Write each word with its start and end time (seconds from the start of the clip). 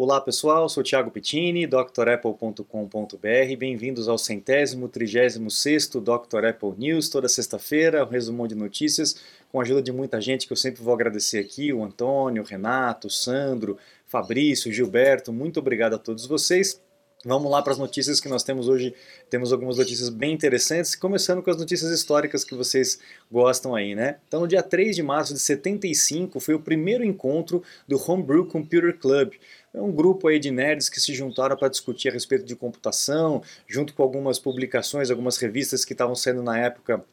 Olá 0.00 0.20
pessoal, 0.20 0.68
sou 0.68 0.84
Thiago 0.84 1.10
Pittini, 1.10 1.66
drapple.com.br. 1.66 3.56
Bem-vindos 3.58 4.08
ao 4.08 4.16
centésimo, 4.16 4.88
trigésimo 4.88 5.50
sexto 5.50 6.00
Dr. 6.00 6.44
Apple 6.50 6.74
News, 6.78 7.08
toda 7.08 7.28
sexta-feira, 7.28 8.04
um 8.04 8.08
resumão 8.08 8.46
de 8.46 8.54
notícias 8.54 9.20
com 9.50 9.58
a 9.58 9.64
ajuda 9.64 9.82
de 9.82 9.90
muita 9.90 10.20
gente 10.20 10.46
que 10.46 10.52
eu 10.52 10.56
sempre 10.56 10.84
vou 10.84 10.94
agradecer 10.94 11.40
aqui, 11.40 11.72
o 11.72 11.82
Antônio, 11.82 12.44
o 12.44 12.46
Renato, 12.46 13.08
o 13.08 13.10
Sandro, 13.10 13.76
Fabrício, 14.06 14.72
Gilberto, 14.72 15.32
muito 15.32 15.58
obrigado 15.58 15.94
a 15.94 15.98
todos 15.98 16.26
vocês. 16.26 16.80
Vamos 17.24 17.50
lá 17.50 17.60
para 17.60 17.72
as 17.72 17.78
notícias 17.78 18.20
que 18.20 18.28
nós 18.28 18.44
temos 18.44 18.68
hoje. 18.68 18.94
Temos 19.28 19.52
algumas 19.52 19.76
notícias 19.76 20.08
bem 20.08 20.32
interessantes, 20.32 20.94
começando 20.94 21.42
com 21.42 21.50
as 21.50 21.56
notícias 21.56 21.90
históricas 21.90 22.44
que 22.44 22.54
vocês 22.54 23.00
gostam 23.30 23.74
aí, 23.74 23.92
né? 23.92 24.18
Então, 24.28 24.40
no 24.40 24.46
dia 24.46 24.62
3 24.62 24.94
de 24.94 25.02
março 25.02 25.34
de 25.34 25.40
75 25.40 26.38
foi 26.38 26.54
o 26.54 26.60
primeiro 26.60 27.04
encontro 27.04 27.60
do 27.88 28.00
Homebrew 28.00 28.46
Computer 28.46 28.96
Club. 28.96 29.32
É 29.74 29.80
um 29.80 29.90
grupo 29.90 30.28
aí 30.28 30.38
de 30.38 30.52
nerds 30.52 30.88
que 30.88 31.00
se 31.00 31.12
juntaram 31.12 31.56
para 31.56 31.68
discutir 31.68 32.08
a 32.08 32.12
respeito 32.12 32.44
de 32.44 32.54
computação, 32.54 33.42
junto 33.66 33.94
com 33.94 34.02
algumas 34.04 34.38
publicações, 34.38 35.10
algumas 35.10 35.38
revistas 35.38 35.84
que 35.84 35.94
estavam 35.94 36.14
sendo 36.14 36.40
na 36.40 36.56
época 36.56 37.04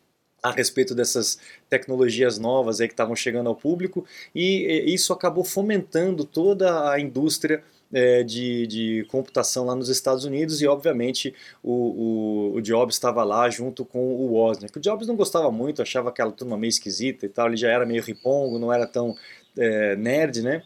a 0.44 0.52
respeito 0.52 0.94
dessas 0.94 1.39
tecnologias 1.67 2.38
novas 2.38 2.80
aí 2.80 2.88
que 2.88 2.94
estavam 2.94 3.16
chegando 3.16 3.47
ao 3.47 3.55
público 3.55 4.05
e 4.33 4.83
isso 4.85 5.11
acabou 5.11 5.44
fomentando 5.44 6.23
toda 6.23 6.91
a 6.91 6.99
indústria 6.99 7.63
é, 7.94 8.23
de, 8.23 8.67
de 8.67 9.05
computação 9.09 9.66
lá 9.66 9.75
nos 9.75 9.89
Estados 9.89 10.25
Unidos 10.25 10.62
e, 10.62 10.67
obviamente, 10.67 11.34
o, 11.63 11.71
o, 11.71 12.55
o 12.55 12.61
Jobs 12.61 12.95
estava 12.95 13.23
lá 13.23 13.49
junto 13.49 13.85
com 13.85 13.99
o 13.99 14.34
Wozniak. 14.34 14.77
O 14.77 14.81
Jobs 14.81 15.08
não 15.08 15.16
gostava 15.16 15.52
muito, 15.52 15.81
achava 15.81 16.09
aquela 16.09 16.31
turma 16.31 16.58
meio 16.58 16.70
esquisita 16.70 17.25
e 17.25 17.30
tal, 17.30 17.48
ele 17.48 17.58
já 17.58 17.70
era 17.70 17.85
meio 17.85 18.03
ripongo, 18.03 18.59
não 18.59 18.71
era 18.71 18.85
tão 18.88 19.16
é, 19.58 19.95
nerd, 19.95 20.41
né? 20.41 20.63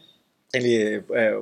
Ele, 0.52 1.02
é, 1.12 1.38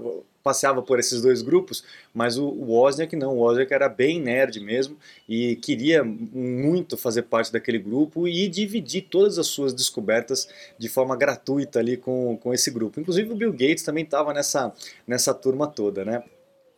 passeava 0.48 0.80
por 0.80 0.98
esses 0.98 1.20
dois 1.20 1.42
grupos, 1.42 1.84
mas 2.14 2.38
o, 2.38 2.46
o 2.46 2.70
Wozniak 2.70 3.14
não, 3.14 3.36
o 3.36 3.40
Wozniak 3.40 3.70
era 3.70 3.86
bem 3.86 4.18
nerd 4.18 4.58
mesmo 4.60 4.96
e 5.28 5.56
queria 5.56 6.02
muito 6.02 6.96
fazer 6.96 7.24
parte 7.24 7.52
daquele 7.52 7.78
grupo 7.78 8.26
e 8.26 8.48
dividir 8.48 9.08
todas 9.10 9.38
as 9.38 9.46
suas 9.46 9.74
descobertas 9.74 10.48
de 10.78 10.88
forma 10.88 11.14
gratuita 11.14 11.80
ali 11.80 11.98
com, 11.98 12.38
com 12.42 12.54
esse 12.54 12.70
grupo. 12.70 12.98
Inclusive 12.98 13.30
o 13.30 13.36
Bill 13.36 13.52
Gates 13.52 13.82
também 13.82 14.04
estava 14.04 14.32
nessa, 14.32 14.72
nessa 15.06 15.34
turma 15.34 15.66
toda, 15.66 16.02
né? 16.02 16.22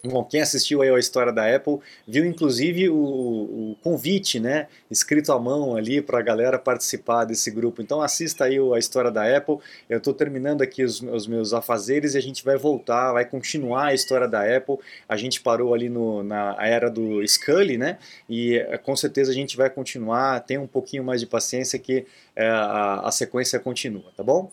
Bom, 0.03 0.25
quem 0.25 0.41
assistiu 0.41 0.81
aí 0.81 0.89
a 0.89 0.99
história 0.99 1.31
da 1.31 1.55
Apple 1.55 1.79
viu 2.09 2.25
inclusive 2.25 2.89
o, 2.89 2.97
o 2.97 3.77
convite, 3.83 4.41
né, 4.41 4.67
escrito 4.91 5.31
à 5.31 5.39
mão 5.39 5.77
ali 5.77 6.01
para 6.01 6.19
a 6.19 6.23
galera 6.23 6.59
participar 6.59 7.27
desse 7.27 7.51
grupo. 7.51 7.83
Então 7.83 8.01
assista 8.01 8.45
aí 8.45 8.57
a 8.59 8.79
história 8.79 9.11
da 9.11 9.37
Apple. 9.37 9.59
Eu 9.91 9.99
estou 9.99 10.15
terminando 10.15 10.63
aqui 10.63 10.83
os, 10.83 11.03
os, 11.03 11.27
meus 11.27 11.53
afazeres 11.53 12.15
e 12.15 12.19
a 12.19 12.23
gente 12.23 12.43
vai 12.43 12.57
voltar, 12.57 13.13
vai 13.13 13.27
continuar 13.27 13.89
a 13.89 13.95
história 13.95 14.27
da 14.27 14.41
Apple. 14.57 14.79
A 15.07 15.19
gente 15.19 15.43
parou 15.43 15.75
ali 15.75 15.91
no, 15.91 16.23
na 16.23 16.57
era 16.61 16.91
do 16.91 17.23
Scully, 17.29 17.77
né, 17.77 17.99
e 18.27 18.57
eh, 18.57 18.79
com 18.79 18.97
certeza 18.97 19.31
a 19.31 19.35
gente 19.35 19.55
vai 19.55 19.69
continuar. 19.69 20.41
Tenha 20.41 20.63
um 20.63 20.67
pouquinho 20.67 21.05
mais 21.05 21.21
de 21.21 21.27
paciência 21.27 21.79
que 21.79 22.07
é, 22.35 22.49
a, 22.49 23.01
a 23.01 23.13
sequência 23.13 23.59
continua, 23.61 24.11
tá 24.17 24.23
bom? 24.23 24.51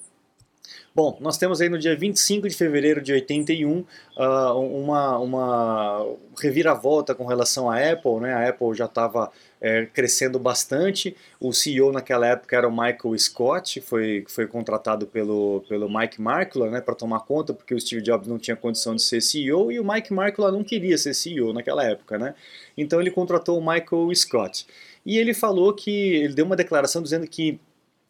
Bom, 0.97 1.15
nós 1.21 1.37
temos 1.37 1.61
aí 1.61 1.69
no 1.69 1.77
dia 1.77 1.95
25 1.95 2.49
de 2.49 2.55
fevereiro 2.55 2.99
de 2.99 3.13
81 3.13 3.71
uh, 3.71 3.85
ah, 4.17 4.55
uma, 4.55 5.19
uma 5.19 6.15
reviravolta 6.39 7.13
com 7.13 7.23
relação 7.23 7.69
à 7.69 7.77
Apple. 7.77 8.19
Né? 8.19 8.33
A 8.33 8.49
Apple 8.49 8.73
já 8.73 8.85
estava 8.85 9.31
é, 9.61 9.85
crescendo 9.85 10.39
bastante. 10.39 11.15
O 11.39 11.53
CEO 11.53 11.91
naquela 11.91 12.25
época 12.25 12.57
era 12.57 12.67
o 12.67 12.71
Michael 12.71 13.15
Scott, 13.15 13.79
foi, 13.79 14.25
foi 14.27 14.47
contratado 14.47 15.05
pelo, 15.05 15.63
pelo 15.69 15.87
Mike 15.87 16.19
Markula 16.19 16.71
né, 16.71 16.81
para 16.81 16.95
tomar 16.95 17.19
conta, 17.19 17.53
porque 17.53 17.75
o 17.75 17.79
Steve 17.79 18.01
Jobs 18.01 18.27
não 18.27 18.39
tinha 18.39 18.55
condição 18.57 18.95
de 18.95 19.03
ser 19.03 19.21
CEO 19.21 19.71
e 19.71 19.79
o 19.79 19.87
Mike 19.87 20.11
Markula 20.11 20.51
não 20.51 20.63
queria 20.63 20.97
ser 20.97 21.13
CEO 21.13 21.53
naquela 21.53 21.83
época. 21.83 22.17
Né? 22.17 22.33
Então 22.75 22.99
ele 22.99 23.11
contratou 23.11 23.59
o 23.59 23.61
Michael 23.61 24.15
Scott. 24.15 24.65
E 25.05 25.19
ele 25.19 25.35
falou 25.35 25.75
que, 25.75 25.91
ele 25.91 26.33
deu 26.33 26.45
uma 26.45 26.55
declaração 26.55 27.03
dizendo 27.03 27.27
que 27.27 27.59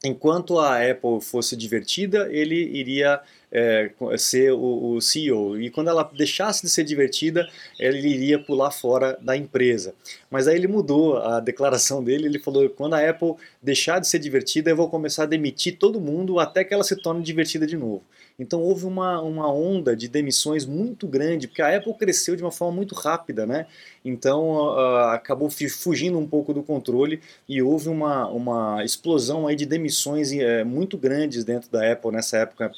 enquanto 0.04 0.60
a 0.60 0.78
Apple 0.78 1.22
fosse 1.22 1.56
divertida, 1.56 2.28
ele 2.32 2.56
iria 2.56 3.22
é, 3.52 3.90
ser 4.18 4.52
o, 4.52 4.96
o, 4.96 5.02
CEO. 5.02 5.60
E 5.60 5.70
quando 5.70 5.90
ela 5.90 6.04
deixasse 6.04 6.62
de 6.62 6.70
ser 6.70 6.84
divertida, 6.84 7.48
ele 7.80 8.08
iria 8.08 8.40
pular 8.40 8.72
fora 8.72 9.18
da 9.22 9.36
empresa. 9.36 9.94
Mas 10.30 10.48
aí 10.48 10.56
ele 10.56 10.68
mudou 10.68 11.18
a 11.18 11.40
declaração 11.40 12.04
dele, 12.04 12.28
ele 12.28 12.40
falou: 12.40 12.70
quando 12.70 12.96
a 12.96 13.10
Apple 13.10 13.36
deixar 13.62 14.00
de 14.00 14.08
ser 14.08 14.20
divertida, 14.20 14.70
eu 14.70 14.76
vou 14.76 14.90
começar 14.90 15.24
a 15.24 15.28
demitir 15.28 15.78
todo 15.78 16.02
mundo 16.02 16.40
até 16.40 16.64
que 16.64 16.74
ela 16.74 16.84
se 16.84 16.96
torne 16.96 17.24
divertida 17.24 17.66
de 17.66 17.78
novo. 17.78 18.04
Então 18.40 18.62
houve 18.62 18.86
uma, 18.86 19.20
uma 19.20 19.52
onda 19.52 19.96
de 19.96 20.08
demissões 20.08 20.64
muito 20.64 21.08
grande, 21.08 21.48
porque 21.48 21.62
a 21.62 21.76
Apple 21.76 21.94
cresceu 21.96 22.36
de 22.36 22.44
uma 22.44 22.52
forma 22.52 22.76
muito 22.76 22.94
rápida, 22.94 23.48
né? 23.48 23.66
Então 24.06 24.58
uh, 24.58 25.10
acabou 25.10 25.50
fugindo 25.50 26.20
um 26.20 26.28
pouco 26.28 26.54
do 26.54 26.62
controle 26.62 27.20
e 27.50 27.64
houve 27.64 27.90
uma, 27.90 28.28
uma 28.28 28.86
explosão 28.86 29.48
aí 29.48 29.56
de 29.56 29.66
demissões 29.66 30.32
uh, 30.32 30.66
muito 30.66 30.98
grandes 30.98 31.44
dentro 31.44 31.72
da 31.72 31.92
Apple 31.92 32.12
nessa 32.12 32.38
época 32.38 32.72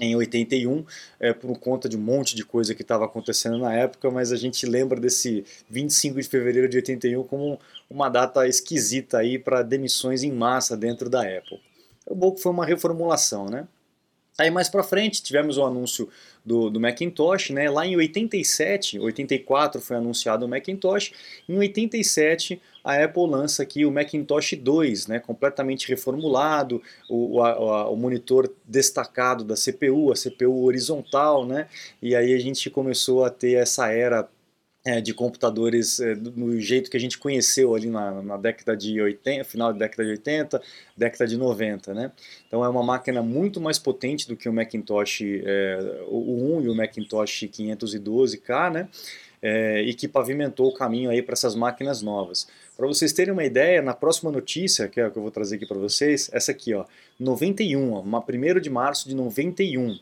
em 0.00 0.16
81, 0.16 0.84
é, 1.18 1.32
por 1.32 1.58
conta 1.58 1.88
de 1.88 1.96
um 1.96 2.00
monte 2.00 2.34
de 2.34 2.44
coisa 2.44 2.74
que 2.74 2.82
estava 2.82 3.04
acontecendo 3.04 3.58
na 3.58 3.72
época, 3.74 4.10
mas 4.10 4.32
a 4.32 4.36
gente 4.36 4.66
lembra 4.66 4.98
desse 4.98 5.44
25 5.68 6.20
de 6.20 6.28
fevereiro 6.28 6.68
de 6.68 6.76
81 6.76 7.22
como 7.24 7.58
uma 7.88 8.08
data 8.08 8.46
esquisita 8.46 9.18
aí 9.18 9.38
para 9.38 9.62
demissões 9.62 10.22
em 10.22 10.32
massa 10.32 10.76
dentro 10.76 11.08
da 11.08 11.22
Apple. 11.22 11.60
O 12.06 12.32
que 12.32 12.42
foi 12.42 12.52
uma 12.52 12.66
reformulação, 12.66 13.46
né? 13.46 13.66
Aí 14.40 14.50
mais 14.50 14.70
para 14.70 14.82
frente 14.82 15.22
tivemos 15.22 15.58
o 15.58 15.64
anúncio 15.66 16.08
do, 16.42 16.70
do, 16.70 16.80
Macintosh, 16.80 17.50
né? 17.50 17.68
Lá 17.68 17.86
em 17.86 17.94
87, 17.94 18.98
84 18.98 19.82
foi 19.82 19.98
anunciado 19.98 20.46
o 20.46 20.48
Macintosh. 20.48 21.12
Em 21.46 21.58
87 21.58 22.58
a 22.82 23.04
Apple 23.04 23.28
lança 23.28 23.62
aqui 23.62 23.84
o 23.84 23.92
Macintosh 23.92 24.54
2, 24.54 25.08
né? 25.08 25.18
Completamente 25.18 25.86
reformulado, 25.90 26.80
o, 27.06 27.38
o, 27.38 27.92
o 27.92 27.96
monitor 27.96 28.50
destacado 28.64 29.44
da 29.44 29.56
CPU, 29.56 30.10
a 30.10 30.14
CPU 30.14 30.64
horizontal, 30.64 31.44
né? 31.44 31.68
E 32.00 32.16
aí 32.16 32.32
a 32.32 32.38
gente 32.38 32.70
começou 32.70 33.26
a 33.26 33.28
ter 33.28 33.58
essa 33.58 33.92
era 33.92 34.26
é, 34.84 35.00
de 35.00 35.12
computadores 35.12 36.00
é, 36.00 36.14
no 36.14 36.58
jeito 36.58 36.90
que 36.90 36.96
a 36.96 37.00
gente 37.00 37.18
conheceu 37.18 37.74
ali 37.74 37.88
na, 37.88 38.22
na, 38.22 38.36
década 38.36 38.76
de 38.76 39.00
80, 39.00 39.44
final 39.44 39.72
da 39.72 39.78
década 39.80 40.04
de 40.04 40.10
80, 40.10 40.62
década 40.96 41.26
de 41.26 41.36
90, 41.36 41.92
né? 41.92 42.12
Então 42.46 42.64
é 42.64 42.68
uma 42.68 42.82
máquina 42.82 43.22
muito 43.22 43.60
mais 43.60 43.78
potente 43.78 44.26
do 44.26 44.36
que 44.36 44.48
o 44.48 44.52
Macintosh 44.52 45.20
é, 45.22 46.02
o 46.08 46.58
1 46.58 46.62
e 46.62 46.68
o 46.68 46.74
Macintosh 46.74 47.42
512K, 47.42 48.72
né? 48.72 48.88
É, 49.42 49.82
e 49.82 49.94
que 49.94 50.06
pavimentou 50.06 50.68
o 50.68 50.74
caminho 50.74 51.10
aí 51.10 51.22
para 51.22 51.32
essas 51.32 51.54
máquinas 51.54 52.02
novas. 52.02 52.46
Para 52.76 52.86
vocês 52.86 53.12
terem 53.12 53.32
uma 53.32 53.44
ideia, 53.44 53.80
na 53.80 53.94
próxima 53.94 54.30
notícia, 54.30 54.86
que 54.88 55.00
é 55.00 55.04
a 55.04 55.10
que 55.10 55.16
eu 55.16 55.22
vou 55.22 55.30
trazer 55.30 55.56
aqui 55.56 55.66
para 55.66 55.78
vocês, 55.78 56.30
essa 56.32 56.52
aqui, 56.52 56.74
ó, 56.74 56.84
91, 57.18 57.92
ó, 57.92 58.02
1 58.02 58.60
de 58.60 58.70
março 58.70 59.08
de 59.08 59.14
91. 59.14 59.98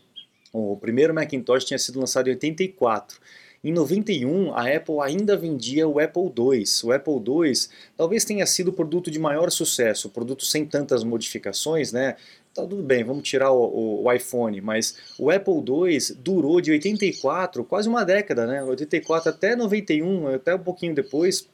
O 0.52 0.76
primeiro 0.76 1.14
Macintosh 1.14 1.64
tinha 1.64 1.78
sido 1.78 2.00
lançado 2.00 2.28
em 2.28 2.30
84. 2.30 3.20
Em 3.68 3.72
91, 3.72 4.54
a 4.54 4.62
Apple 4.62 4.94
ainda 5.02 5.36
vendia 5.36 5.86
o 5.86 6.00
Apple 6.00 6.22
II. 6.22 6.64
O 6.84 6.90
Apple 6.90 7.12
II 7.16 7.52
talvez 7.98 8.24
tenha 8.24 8.46
sido 8.46 8.68
o 8.68 8.72
produto 8.72 9.10
de 9.10 9.18
maior 9.18 9.50
sucesso, 9.50 10.08
produto 10.08 10.42
sem 10.42 10.64
tantas 10.64 11.04
modificações, 11.04 11.92
né? 11.92 12.16
Tá 12.54 12.62
tudo 12.62 12.82
bem, 12.82 13.04
vamos 13.04 13.28
tirar 13.28 13.52
o, 13.52 14.04
o, 14.04 14.10
iPhone, 14.10 14.58
mas 14.62 14.96
o 15.18 15.30
Apple 15.30 15.52
II 15.52 15.98
durou 16.16 16.62
de 16.62 16.70
84, 16.70 17.62
quase 17.62 17.90
uma 17.90 18.06
década, 18.06 18.46
né? 18.46 18.64
84 18.64 19.28
até 19.28 19.54
91, 19.54 20.28
até 20.28 20.54
um 20.54 20.60
pouquinho 20.60 20.94
depois, 20.94 21.46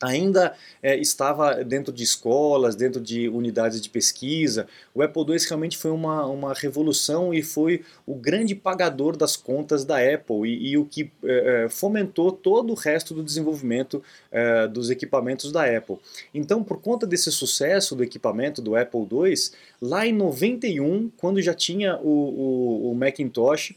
ainda 0.00 0.54
é, 0.82 0.96
estava 0.96 1.64
dentro 1.64 1.92
de 1.92 2.04
escolas, 2.04 2.76
dentro 2.76 3.00
de 3.00 3.28
unidades 3.28 3.80
de 3.80 3.88
pesquisa. 3.88 4.66
O 4.94 5.02
Apple 5.02 5.22
II 5.22 5.38
realmente 5.48 5.76
foi 5.76 5.90
uma, 5.90 6.26
uma 6.26 6.54
revolução 6.54 7.34
e 7.34 7.42
foi 7.42 7.84
o 8.06 8.14
grande 8.14 8.54
pagador 8.54 9.16
das 9.16 9.36
contas 9.36 9.84
da 9.84 9.96
Apple 9.98 10.48
e, 10.48 10.70
e 10.70 10.78
o 10.78 10.84
que 10.84 11.10
é, 11.24 11.64
é 11.64 11.68
fomentou 11.68 12.30
todo 12.32 12.70
o 12.70 12.74
resto 12.74 13.14
do 13.14 13.22
desenvolvimento 13.22 14.02
é, 14.30 14.68
dos 14.68 14.90
equipamentos 14.90 15.50
da 15.50 15.64
Apple. 15.64 15.98
Então, 16.32 16.62
por 16.62 16.80
conta 16.80 17.06
desse 17.06 17.30
sucesso 17.32 17.94
do 17.96 18.04
equipamento 18.04 18.62
do 18.62 18.76
Apple 18.76 19.00
II, 19.00 19.34
lá 19.80 20.06
em 20.06 20.12
91, 20.12 21.10
quando 21.16 21.40
já 21.42 21.54
tinha 21.54 21.96
o, 21.98 22.08
o, 22.08 22.92
o 22.92 22.94
Macintosh, 22.94 23.74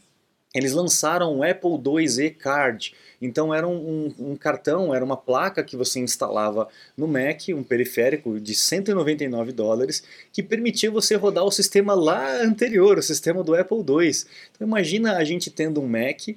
eles 0.54 0.72
lançaram 0.72 1.36
o 1.36 1.42
Apple 1.42 1.80
IIe 2.00 2.30
Card. 2.30 2.94
Então 3.20 3.54
era 3.54 3.66
um, 3.66 3.74
um, 4.18 4.32
um, 4.32 4.36
cartão, 4.36 4.94
era 4.94 5.04
uma 5.04 5.16
placa 5.16 5.62
que 5.62 5.76
você 5.76 6.00
instalava 6.00 6.68
no 6.96 7.06
Mac, 7.06 7.48
um 7.50 7.62
periférico 7.62 8.40
de 8.40 8.54
199 8.54 9.52
dólares, 9.52 10.02
que 10.32 10.42
permitia 10.42 10.90
você 10.90 11.14
rodar 11.14 11.44
o 11.44 11.50
sistema 11.50 11.94
lá 11.94 12.42
anterior, 12.42 12.98
o 12.98 13.02
sistema 13.02 13.44
do 13.44 13.54
Apple 13.54 13.78
II. 13.78 14.10
Então 14.50 14.66
imagina 14.66 15.16
a 15.16 15.24
gente 15.24 15.50
tendo 15.50 15.80
um 15.80 15.86
Mac 15.86 16.36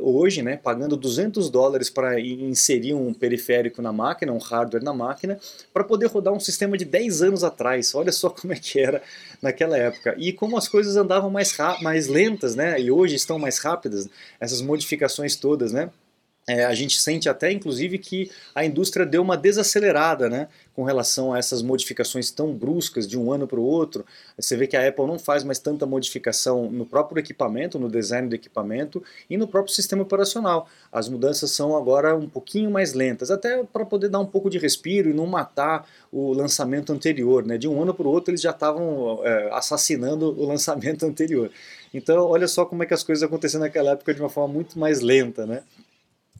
hoje, 0.00 0.42
né, 0.42 0.56
pagando 0.56 0.96
200 0.96 1.50
dólares 1.50 1.90
para 1.90 2.18
inserir 2.18 2.94
um 2.94 3.12
periférico 3.12 3.82
na 3.82 3.92
máquina, 3.92 4.32
um 4.32 4.38
hardware 4.38 4.82
na 4.82 4.94
máquina, 4.94 5.38
para 5.72 5.84
poder 5.84 6.06
rodar 6.06 6.32
um 6.32 6.40
sistema 6.40 6.78
de 6.78 6.84
10 6.84 7.22
anos 7.22 7.44
atrás. 7.44 7.94
Olha 7.94 8.12
só 8.12 8.30
como 8.30 8.52
é 8.52 8.56
que 8.56 8.80
era 8.80 9.02
naquela 9.42 9.76
época. 9.76 10.14
E 10.18 10.32
como 10.32 10.56
as 10.56 10.68
coisas 10.68 10.96
andavam 10.96 11.30
mais, 11.30 11.56
mais 11.82 12.06
lentas, 12.06 12.54
né, 12.54 12.80
e 12.80 12.90
hoje 12.90 13.16
estão 13.16 13.38
mais 13.38 13.58
rápidas, 13.58 14.08
essas 14.40 14.62
modificações 14.62 15.36
todas, 15.36 15.72
né? 15.72 15.90
É, 16.48 16.64
a 16.64 16.74
gente 16.74 17.00
sente 17.00 17.28
até, 17.28 17.50
inclusive, 17.50 17.98
que 17.98 18.30
a 18.54 18.64
indústria 18.64 19.04
deu 19.04 19.20
uma 19.20 19.36
desacelerada 19.36 20.30
né, 20.30 20.46
com 20.76 20.84
relação 20.84 21.32
a 21.32 21.38
essas 21.38 21.60
modificações 21.60 22.30
tão 22.30 22.54
bruscas 22.54 23.08
de 23.08 23.18
um 23.18 23.32
ano 23.32 23.48
para 23.48 23.58
o 23.58 23.64
outro. 23.64 24.06
Você 24.38 24.56
vê 24.56 24.68
que 24.68 24.76
a 24.76 24.86
Apple 24.86 25.08
não 25.08 25.18
faz 25.18 25.42
mais 25.42 25.58
tanta 25.58 25.84
modificação 25.86 26.70
no 26.70 26.86
próprio 26.86 27.18
equipamento, 27.18 27.80
no 27.80 27.90
design 27.90 28.28
do 28.28 28.34
equipamento 28.36 29.02
e 29.28 29.36
no 29.36 29.48
próprio 29.48 29.74
sistema 29.74 30.04
operacional. 30.04 30.68
As 30.92 31.08
mudanças 31.08 31.50
são 31.50 31.76
agora 31.76 32.14
um 32.14 32.28
pouquinho 32.28 32.70
mais 32.70 32.92
lentas, 32.92 33.28
até 33.28 33.64
para 33.64 33.84
poder 33.84 34.08
dar 34.08 34.20
um 34.20 34.26
pouco 34.26 34.48
de 34.48 34.56
respiro 34.56 35.10
e 35.10 35.12
não 35.12 35.26
matar 35.26 35.84
o 36.12 36.32
lançamento 36.32 36.92
anterior. 36.92 37.44
Né? 37.44 37.58
De 37.58 37.66
um 37.66 37.82
ano 37.82 37.92
para 37.92 38.06
o 38.06 38.10
outro, 38.10 38.30
eles 38.30 38.40
já 38.40 38.50
estavam 38.50 39.20
é, 39.24 39.48
assassinando 39.50 40.26
o 40.26 40.46
lançamento 40.46 41.04
anterior. 41.06 41.50
Então, 41.92 42.24
olha 42.24 42.46
só 42.46 42.64
como 42.64 42.84
é 42.84 42.86
que 42.86 42.94
as 42.94 43.02
coisas 43.02 43.24
aconteceram 43.24 43.64
naquela 43.64 43.92
época 43.92 44.14
de 44.14 44.20
uma 44.20 44.28
forma 44.28 44.54
muito 44.54 44.78
mais 44.78 45.00
lenta. 45.00 45.44
Né? 45.44 45.62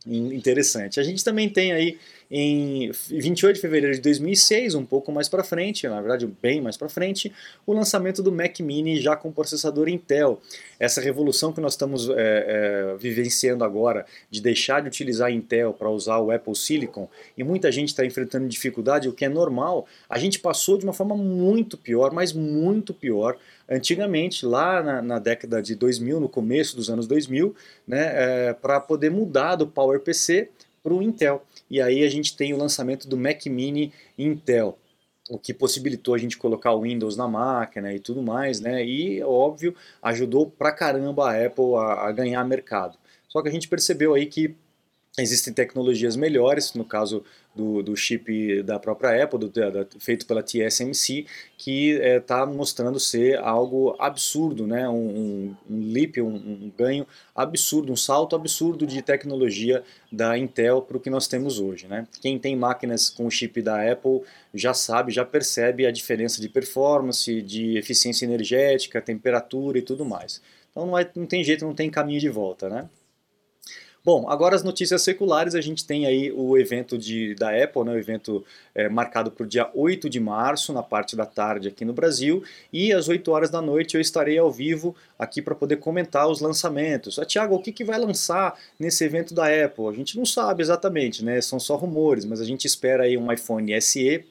Interessante. 0.06 1.00
A 1.00 1.02
gente 1.02 1.24
também 1.24 1.48
tem 1.48 1.72
aí 1.72 1.98
em 2.30 2.90
28 3.08 3.56
de 3.56 3.60
fevereiro 3.60 3.94
de 3.94 4.00
2006, 4.00 4.74
um 4.74 4.84
pouco 4.84 5.12
mais 5.12 5.28
para 5.28 5.44
frente, 5.44 5.88
na 5.88 6.00
verdade 6.00 6.26
bem 6.42 6.60
mais 6.60 6.76
para 6.76 6.88
frente, 6.88 7.32
o 7.64 7.72
lançamento 7.72 8.22
do 8.22 8.32
Mac 8.32 8.58
Mini 8.60 9.00
já 9.00 9.14
com 9.16 9.30
processador 9.30 9.88
Intel. 9.88 10.40
Essa 10.78 11.00
revolução 11.00 11.52
que 11.52 11.60
nós 11.60 11.74
estamos 11.74 12.08
é, 12.08 12.14
é, 12.16 12.96
vivenciando 12.98 13.64
agora 13.64 14.04
de 14.30 14.40
deixar 14.40 14.80
de 14.80 14.88
utilizar 14.88 15.30
Intel 15.30 15.72
para 15.72 15.88
usar 15.88 16.18
o 16.18 16.30
Apple 16.30 16.56
Silicon 16.56 17.08
e 17.36 17.44
muita 17.44 17.70
gente 17.70 17.88
está 17.88 18.04
enfrentando 18.04 18.48
dificuldade, 18.48 19.08
o 19.08 19.12
que 19.12 19.24
é 19.24 19.28
normal. 19.28 19.86
A 20.08 20.18
gente 20.18 20.38
passou 20.38 20.76
de 20.76 20.84
uma 20.84 20.92
forma 20.92 21.16
muito 21.16 21.78
pior, 21.78 22.12
mas 22.12 22.32
muito 22.32 22.92
pior 22.92 23.36
antigamente, 23.68 24.46
lá 24.46 24.82
na, 24.82 25.02
na, 25.02 25.18
década 25.18 25.60
de 25.60 25.74
2000, 25.74 26.20
no 26.20 26.28
começo 26.28 26.76
dos 26.76 26.88
anos 26.88 27.06
2000, 27.06 27.54
né, 27.86 28.12
é, 28.14 28.52
para 28.52 28.80
poder 28.80 29.10
mudar 29.10 29.56
do 29.56 29.66
PowerPC 29.66 30.48
para 30.86 30.94
o 30.94 31.02
Intel. 31.02 31.44
E 31.68 31.82
aí 31.82 32.04
a 32.04 32.08
gente 32.08 32.36
tem 32.36 32.54
o 32.54 32.56
lançamento 32.56 33.08
do 33.08 33.16
Mac 33.16 33.44
Mini 33.46 33.92
Intel, 34.16 34.78
o 35.28 35.36
que 35.36 35.52
possibilitou 35.52 36.14
a 36.14 36.18
gente 36.18 36.38
colocar 36.38 36.72
o 36.72 36.82
Windows 36.82 37.16
na 37.16 37.26
máquina 37.26 37.92
e 37.92 37.98
tudo 37.98 38.22
mais, 38.22 38.60
né? 38.60 38.84
E, 38.84 39.20
óbvio, 39.24 39.74
ajudou 40.00 40.48
pra 40.48 40.70
caramba 40.70 41.32
a 41.32 41.44
Apple 41.44 41.74
a, 41.74 42.06
a 42.06 42.12
ganhar 42.12 42.44
mercado. 42.44 42.96
Só 43.28 43.42
que 43.42 43.48
a 43.48 43.50
gente 43.50 43.66
percebeu 43.66 44.14
aí 44.14 44.26
que 44.26 44.54
existem 45.18 45.52
tecnologias 45.52 46.14
melhores, 46.14 46.72
no 46.74 46.84
caso 46.84 47.24
do, 47.56 47.82
do 47.82 47.96
chip 47.96 48.62
da 48.62 48.78
própria 48.78 49.24
Apple, 49.24 49.38
do, 49.38 49.48
da, 49.48 49.86
feito 49.98 50.26
pela 50.26 50.42
TSMC, 50.42 51.26
que 51.56 51.92
está 51.92 52.42
é, 52.42 52.46
mostrando 52.46 53.00
ser 53.00 53.38
algo 53.38 53.96
absurdo, 53.98 54.66
né? 54.66 54.86
um, 54.88 54.94
um, 54.94 55.56
um 55.70 55.92
leap, 55.92 56.18
um, 56.18 56.34
um, 56.34 56.72
ganho 56.76 57.06
absurdo, 57.34 57.90
um 57.92 57.96
salto 57.96 58.36
absurdo 58.36 58.86
de 58.86 59.00
tecnologia 59.00 59.82
da 60.12 60.36
Intel 60.36 60.82
para 60.82 60.98
o 60.98 61.00
que 61.00 61.08
nós 61.08 61.26
temos 61.26 61.58
hoje. 61.58 61.86
Né? 61.88 62.06
Quem 62.20 62.38
tem 62.38 62.54
máquinas 62.54 63.08
com 63.08 63.26
o 63.26 63.30
chip 63.30 63.62
da 63.62 63.90
Apple 63.90 64.20
já 64.54 64.74
sabe, 64.74 65.10
já 65.10 65.24
percebe 65.24 65.86
a 65.86 65.90
diferença 65.90 66.40
de 66.40 66.48
performance, 66.48 67.40
de 67.40 67.78
eficiência 67.78 68.26
energética, 68.26 69.00
temperatura 69.00 69.78
e 69.78 69.82
tudo 69.82 70.04
mais. 70.04 70.42
Então 70.70 70.86
não, 70.86 70.98
é, 70.98 71.10
não 71.16 71.24
tem 71.24 71.42
jeito, 71.42 71.64
não 71.64 71.74
tem 71.74 71.90
caminho 71.90 72.20
de 72.20 72.28
volta. 72.28 72.68
Né? 72.68 72.86
Bom, 74.06 74.30
agora 74.30 74.54
as 74.54 74.62
notícias 74.62 75.02
seculares, 75.02 75.56
a 75.56 75.60
gente 75.60 75.84
tem 75.84 76.06
aí 76.06 76.30
o 76.30 76.56
evento 76.56 76.96
de, 76.96 77.34
da 77.34 77.50
Apple, 77.50 77.82
né, 77.82 77.90
o 77.90 77.98
evento 77.98 78.44
é, 78.72 78.88
marcado 78.88 79.32
para 79.32 79.42
o 79.42 79.46
dia 79.48 79.68
8 79.74 80.08
de 80.08 80.20
março, 80.20 80.72
na 80.72 80.80
parte 80.80 81.16
da 81.16 81.26
tarde 81.26 81.66
aqui 81.66 81.84
no 81.84 81.92
Brasil, 81.92 82.40
e 82.72 82.92
às 82.92 83.08
8 83.08 83.28
horas 83.32 83.50
da 83.50 83.60
noite 83.60 83.96
eu 83.96 84.00
estarei 84.00 84.38
ao 84.38 84.48
vivo 84.48 84.94
aqui 85.18 85.42
para 85.42 85.56
poder 85.56 85.78
comentar 85.78 86.28
os 86.28 86.40
lançamentos. 86.40 87.18
Ah, 87.18 87.24
Tiago, 87.24 87.56
o 87.56 87.58
que, 87.58 87.72
que 87.72 87.82
vai 87.82 87.98
lançar 87.98 88.56
nesse 88.78 89.02
evento 89.02 89.34
da 89.34 89.46
Apple? 89.46 89.88
A 89.88 89.92
gente 89.92 90.16
não 90.16 90.24
sabe 90.24 90.62
exatamente, 90.62 91.24
né, 91.24 91.40
são 91.40 91.58
só 91.58 91.74
rumores, 91.74 92.24
mas 92.24 92.40
a 92.40 92.44
gente 92.44 92.64
espera 92.64 93.02
aí 93.02 93.18
um 93.18 93.32
iPhone 93.32 93.82
SE, 93.82 94.24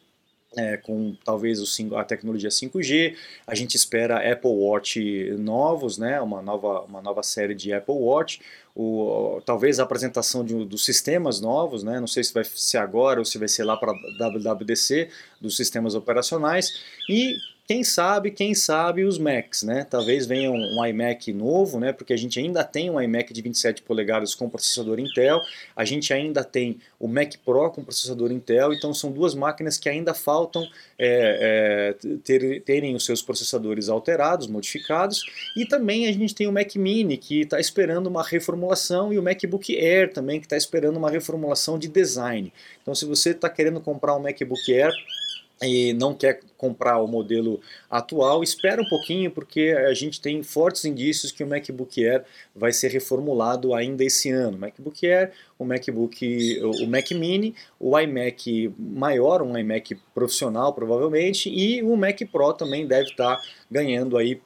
é, 0.57 0.77
com 0.77 1.15
talvez 1.23 1.59
o, 1.59 1.95
a 1.95 2.03
tecnologia 2.03 2.49
5G. 2.49 3.15
A 3.45 3.55
gente 3.55 3.75
espera 3.75 4.31
Apple 4.31 4.51
Watch 4.51 4.99
novos, 5.37 5.97
né, 5.97 6.19
uma, 6.21 6.41
nova, 6.41 6.81
uma 6.81 7.01
nova 7.01 7.23
série 7.23 7.55
de 7.55 7.73
Apple 7.73 7.95
Watch. 7.95 8.41
O, 8.75 9.41
talvez 9.45 9.79
a 9.79 9.83
apresentação 9.83 10.43
de, 10.43 10.65
dos 10.65 10.83
sistemas 10.83 11.39
novos, 11.39 11.83
né, 11.83 11.99
não 11.99 12.07
sei 12.07 12.23
se 12.23 12.33
vai 12.33 12.43
ser 12.43 12.77
agora 12.77 13.19
ou 13.19 13.25
se 13.25 13.37
vai 13.37 13.47
ser 13.47 13.63
lá 13.63 13.77
para 13.77 13.93
WWDC, 14.19 15.09
dos 15.39 15.55
sistemas 15.55 15.95
operacionais. 15.95 16.81
E 17.09 17.35
quem 17.67 17.83
sabe, 17.83 18.29
quem 18.29 18.53
sabe 18.53 19.03
os 19.03 19.17
Macs, 19.17 19.63
né? 19.63 19.85
Talvez 19.89 20.27
venha 20.27 20.51
um, 20.51 20.79
um, 20.79 20.85
iMac 20.85 21.33
novo, 21.33 21.79
né? 21.79 21.91
Porque 21.91 22.13
a 22.13 22.17
gente 22.17 22.39
ainda 22.39 22.63
tem 22.63 22.91
um 22.91 23.01
iMac 23.01 23.33
de 23.33 23.41
27 23.41 23.81
polegadas 23.81 24.35
com 24.35 24.47
processador 24.47 24.99
Intel, 24.99 25.41
a 25.75 25.83
gente 25.83 26.13
ainda 26.13 26.43
tem 26.43 26.79
o 26.99 27.07
Mac 27.07 27.33
Pro 27.43 27.71
com 27.71 27.83
processador 27.83 28.31
Intel, 28.31 28.71
então 28.71 28.93
são 28.93 29.11
duas 29.11 29.33
máquinas 29.33 29.79
que 29.79 29.89
ainda 29.89 30.13
faltam 30.13 30.63
é, 30.97 31.95
é, 32.01 32.17
ter, 32.23 32.61
terem 32.61 32.95
os 32.95 33.03
seus 33.03 33.23
processadores 33.23 33.89
alterados, 33.89 34.45
modificados, 34.45 35.23
e 35.57 35.65
também 35.65 36.07
a 36.07 36.11
gente 36.11 36.35
tem 36.35 36.47
o 36.47 36.51
Mac 36.51 36.75
Mini 36.75 37.17
que 37.17 37.41
está 37.41 37.59
esperando 37.59 38.05
uma 38.07 38.23
reformulação 38.23 39.11
e 39.11 39.17
o 39.17 39.23
MacBook 39.23 39.75
Air 39.75 40.13
também 40.13 40.39
que 40.39 40.45
está 40.45 40.55
esperando 40.55 40.97
uma 40.97 41.09
reformulação 41.09 41.79
de 41.79 41.87
design. 41.87 42.53
Então, 42.81 42.93
se 42.93 43.05
você 43.05 43.31
está 43.31 43.49
querendo 43.49 43.81
comprar 43.81 44.15
um 44.15 44.19
MacBook 44.19 44.71
Air 44.71 44.93
e 45.61 45.93
não 45.93 46.13
quer 46.13 46.41
comprar 46.57 46.99
o 46.99 47.07
modelo 47.07 47.61
atual, 47.89 48.43
espera 48.43 48.81
um 48.81 48.89
pouquinho 48.89 49.31
porque 49.31 49.75
a 49.87 49.93
gente 49.93 50.19
tem 50.19 50.41
fortes 50.43 50.83
indícios 50.85 51.31
que 51.31 51.43
o 51.43 51.47
MacBook 51.47 52.05
Air 52.05 52.23
vai 52.55 52.71
ser 52.71 52.91
reformulado 52.91 53.73
ainda 53.73 54.03
esse 54.03 54.29
ano. 54.29 54.57
O 54.57 54.59
MacBook 54.59 55.07
Air, 55.07 55.31
o 55.57 55.65
MacBook, 55.65 56.59
o 56.81 56.87
Mac 56.87 57.11
Mini, 57.11 57.55
o 57.79 57.97
iMac 57.99 58.73
maior, 58.77 59.41
um 59.41 59.57
iMac 59.57 59.95
profissional 60.13 60.73
provavelmente, 60.73 61.49
e 61.49 61.81
o 61.83 61.95
Mac 61.95 62.19
Pro 62.31 62.53
também 62.53 62.87
deve 62.87 63.09
estar 63.09 63.39
ganhando 63.69 64.17
aí 64.17 64.41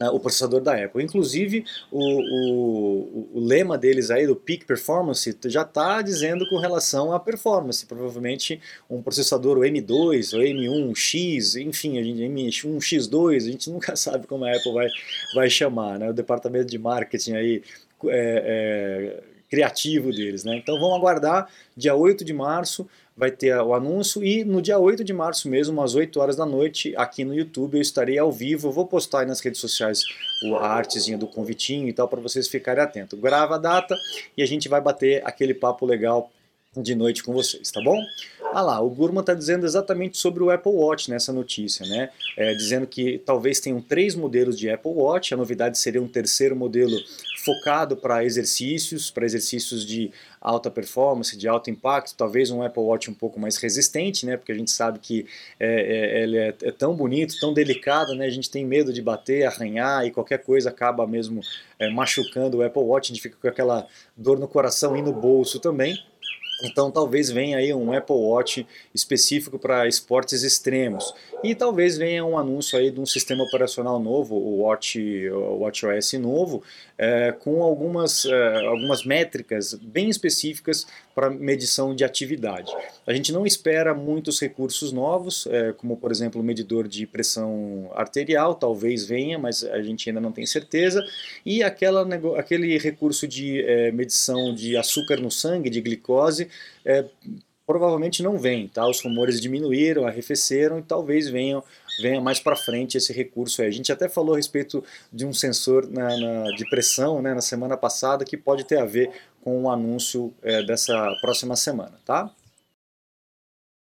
o 0.00 0.20
processador 0.20 0.60
da 0.60 0.84
Apple. 0.84 1.02
Inclusive, 1.02 1.64
o, 1.90 2.00
o, 2.00 3.38
o, 3.38 3.40
lema 3.40 3.78
deles 3.78 4.10
aí 4.10 4.26
do 4.26 4.36
Peak 4.36 4.66
Performance 4.66 5.36
já 5.46 5.62
está 5.62 6.02
dizendo 6.02 6.46
com 6.48 6.58
relação 6.58 7.12
à 7.12 7.20
performance. 7.20 7.86
Provavelmente 7.86 8.60
um 8.90 9.00
processador 9.00 9.56
o 9.56 9.62
M2 9.62 10.34
ou 10.34 10.40
M1, 10.40 10.94
X, 10.94 11.56
enfim, 11.56 11.98
a 11.98 12.02
gente, 12.02 12.20
M1, 12.20 12.78
X2, 12.78 13.36
a 13.36 13.50
gente 13.50 13.70
nunca 13.72 13.96
sabe 13.96 14.26
como 14.26 14.44
a 14.44 14.50
Apple 14.50 14.72
vai, 14.72 14.88
vai 15.34 15.48
chamar, 15.48 15.98
né? 15.98 16.10
O 16.10 16.14
departamento 16.14 16.66
de 16.66 16.78
marketing 16.78 17.32
aí 17.32 17.62
é, 18.04 19.22
é, 19.22 19.22
criativo 19.48 20.10
deles, 20.10 20.44
né? 20.44 20.56
Então 20.56 20.78
vamos 20.78 20.96
aguardar, 20.96 21.48
dia 21.76 21.94
8 21.94 22.24
de 22.24 22.34
março, 22.34 22.86
vai 23.16 23.30
ter 23.30 23.56
o 23.56 23.72
anúncio 23.72 24.22
e 24.22 24.44
no 24.44 24.60
dia 24.60 24.78
8 24.78 25.02
de 25.02 25.12
março 25.12 25.48
mesmo, 25.48 25.80
às 25.80 25.94
8 25.94 26.20
horas 26.20 26.36
da 26.36 26.44
noite, 26.44 26.94
aqui 26.96 27.24
no 27.24 27.34
YouTube 27.34 27.76
eu 27.76 27.80
estarei 27.80 28.18
ao 28.18 28.30
vivo, 28.30 28.68
eu 28.68 28.72
vou 28.72 28.86
postar 28.86 29.20
aí 29.20 29.26
nas 29.26 29.40
redes 29.40 29.60
sociais 29.60 30.02
a 30.60 30.68
artezinha 30.68 31.16
do 31.16 31.26
convitinho 31.26 31.88
e 31.88 31.92
tal 31.92 32.06
para 32.06 32.20
vocês 32.20 32.46
ficarem 32.46 32.82
atentos. 32.82 33.18
Grava 33.18 33.54
a 33.54 33.58
data 33.58 33.96
e 34.36 34.42
a 34.42 34.46
gente 34.46 34.68
vai 34.68 34.80
bater 34.80 35.22
aquele 35.24 35.54
papo 35.54 35.86
legal 35.86 36.30
de 36.82 36.94
noite 36.94 37.22
com 37.22 37.32
vocês, 37.32 37.70
tá 37.70 37.80
bom? 37.82 38.00
Ah 38.52 38.62
lá, 38.62 38.80
o 38.80 38.88
Gurman 38.88 39.20
está 39.20 39.34
dizendo 39.34 39.66
exatamente 39.66 40.16
sobre 40.16 40.42
o 40.42 40.50
Apple 40.50 40.72
Watch 40.72 41.10
nessa 41.10 41.32
notícia, 41.32 41.84
né? 41.86 42.10
É, 42.36 42.54
dizendo 42.54 42.86
que 42.86 43.18
talvez 43.18 43.60
tenham 43.60 43.80
três 43.80 44.14
modelos 44.14 44.58
de 44.58 44.70
Apple 44.70 44.92
Watch, 44.92 45.34
a 45.34 45.36
novidade 45.36 45.78
seria 45.78 46.00
um 46.00 46.08
terceiro 46.08 46.56
modelo 46.56 46.96
focado 47.44 47.96
para 47.96 48.24
exercícios, 48.24 49.10
para 49.10 49.24
exercícios 49.24 49.84
de 49.84 50.10
alta 50.40 50.70
performance, 50.70 51.36
de 51.36 51.46
alto 51.46 51.70
impacto, 51.70 52.14
talvez 52.16 52.50
um 52.50 52.62
Apple 52.62 52.82
Watch 52.82 53.10
um 53.10 53.14
pouco 53.14 53.38
mais 53.38 53.56
resistente, 53.56 54.24
né? 54.24 54.36
Porque 54.36 54.52
a 54.52 54.54
gente 54.54 54.70
sabe 54.70 54.98
que 54.98 55.26
é, 55.58 55.66
é, 55.66 56.22
ele 56.22 56.38
é, 56.38 56.54
é, 56.62 56.72
tão 56.72 56.94
bonito, 56.94 57.38
tão 57.40 57.52
delicado, 57.52 58.14
né? 58.14 58.26
A 58.26 58.30
gente 58.30 58.50
tem 58.50 58.64
medo 58.64 58.92
de 58.92 59.02
bater, 59.02 59.44
arranhar 59.44 60.06
e 60.06 60.10
qualquer 60.10 60.38
coisa 60.38 60.70
acaba 60.70 61.06
mesmo 61.06 61.40
é, 61.78 61.90
machucando 61.90 62.58
o 62.58 62.62
Apple 62.62 62.82
Watch, 62.82 63.10
a 63.10 63.14
gente 63.14 63.22
fica 63.22 63.36
com 63.40 63.48
aquela 63.48 63.86
dor 64.16 64.38
no 64.38 64.48
coração 64.48 64.96
e 64.96 65.02
no 65.02 65.12
bolso 65.12 65.60
também. 65.60 66.02
Então 66.62 66.90
talvez 66.90 67.30
venha 67.30 67.58
aí 67.58 67.72
um 67.74 67.92
Apple 67.92 68.16
Watch 68.16 68.66
específico 68.94 69.58
para 69.58 69.86
esportes 69.86 70.42
extremos. 70.42 71.14
E 71.44 71.54
talvez 71.54 71.98
venha 71.98 72.24
um 72.24 72.38
anúncio 72.38 72.78
aí 72.78 72.90
de 72.90 72.98
um 72.98 73.06
sistema 73.06 73.44
operacional 73.44 74.00
novo, 74.00 74.34
o 74.34 74.62
Watch, 74.62 75.28
o 75.28 75.58
WatchOS 75.60 76.14
novo, 76.14 76.62
é, 76.98 77.32
com 77.32 77.62
algumas, 77.62 78.24
é, 78.24 78.66
algumas 78.66 79.04
métricas 79.04 79.74
bem 79.74 80.08
específicas 80.08 80.86
para 81.14 81.30
medição 81.30 81.94
de 81.94 82.04
atividade. 82.04 82.72
A 83.06 83.12
gente 83.12 83.32
não 83.32 83.46
espera 83.46 83.94
muitos 83.94 84.40
recursos 84.40 84.92
novos, 84.92 85.46
é, 85.46 85.72
como 85.72 85.96
por 85.96 86.10
exemplo 86.10 86.40
o 86.40 86.44
medidor 86.44 86.88
de 86.88 87.06
pressão 87.06 87.90
arterial, 87.94 88.54
talvez 88.54 89.06
venha, 89.06 89.38
mas 89.38 89.62
a 89.64 89.82
gente 89.82 90.08
ainda 90.08 90.20
não 90.20 90.32
tem 90.32 90.46
certeza. 90.46 91.02
E 91.44 91.62
aquela, 91.62 92.06
aquele 92.38 92.78
recurso 92.78 93.26
de 93.28 93.62
é, 93.62 93.90
medição 93.92 94.54
de 94.54 94.76
açúcar 94.76 95.18
no 95.20 95.30
sangue, 95.30 95.70
de 95.70 95.80
glicose, 95.80 96.45
é, 96.84 97.04
provavelmente 97.66 98.22
não 98.22 98.38
vem, 98.38 98.68
tá? 98.68 98.86
Os 98.86 99.02
rumores 99.02 99.40
diminuíram, 99.40 100.06
arrefeceram 100.06 100.78
e 100.78 100.82
talvez 100.82 101.28
venham, 101.28 101.62
venha 102.00 102.20
mais 102.20 102.38
para 102.38 102.54
frente 102.54 102.96
esse 102.96 103.12
recurso 103.12 103.60
aí. 103.60 103.68
A 103.68 103.72
gente 103.72 103.90
até 103.90 104.08
falou 104.08 104.34
a 104.34 104.36
respeito 104.36 104.84
de 105.12 105.26
um 105.26 105.32
sensor 105.32 105.88
na, 105.90 106.16
na, 106.16 106.44
de 106.52 106.68
pressão 106.70 107.20
né, 107.20 107.34
na 107.34 107.42
semana 107.42 107.76
passada 107.76 108.24
que 108.24 108.36
pode 108.36 108.64
ter 108.64 108.78
a 108.78 108.84
ver 108.84 109.10
com 109.42 109.64
o 109.64 109.70
anúncio 109.70 110.32
é, 110.42 110.62
dessa 110.62 111.12
próxima 111.20 111.56
semana, 111.56 111.98
tá? 112.04 112.30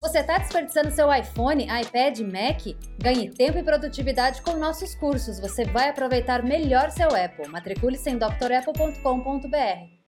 Você 0.02 0.20
está 0.20 0.38
desperdiçando 0.38 0.90
seu 0.90 1.12
iPhone, 1.12 1.64
iPad, 1.64 2.20
Mac? 2.20 2.74
Ganhe 2.98 3.30
tempo 3.30 3.58
e 3.58 3.62
produtividade 3.62 4.40
com 4.40 4.56
nossos 4.56 4.94
cursos. 4.94 5.38
Você 5.38 5.66
vai 5.66 5.90
aproveitar 5.90 6.42
melhor 6.42 6.90
seu 6.90 7.08
Apple. 7.08 7.46
Matricule-se 7.48 8.08
em 8.08 8.16
drapple.com.br. 8.16 9.99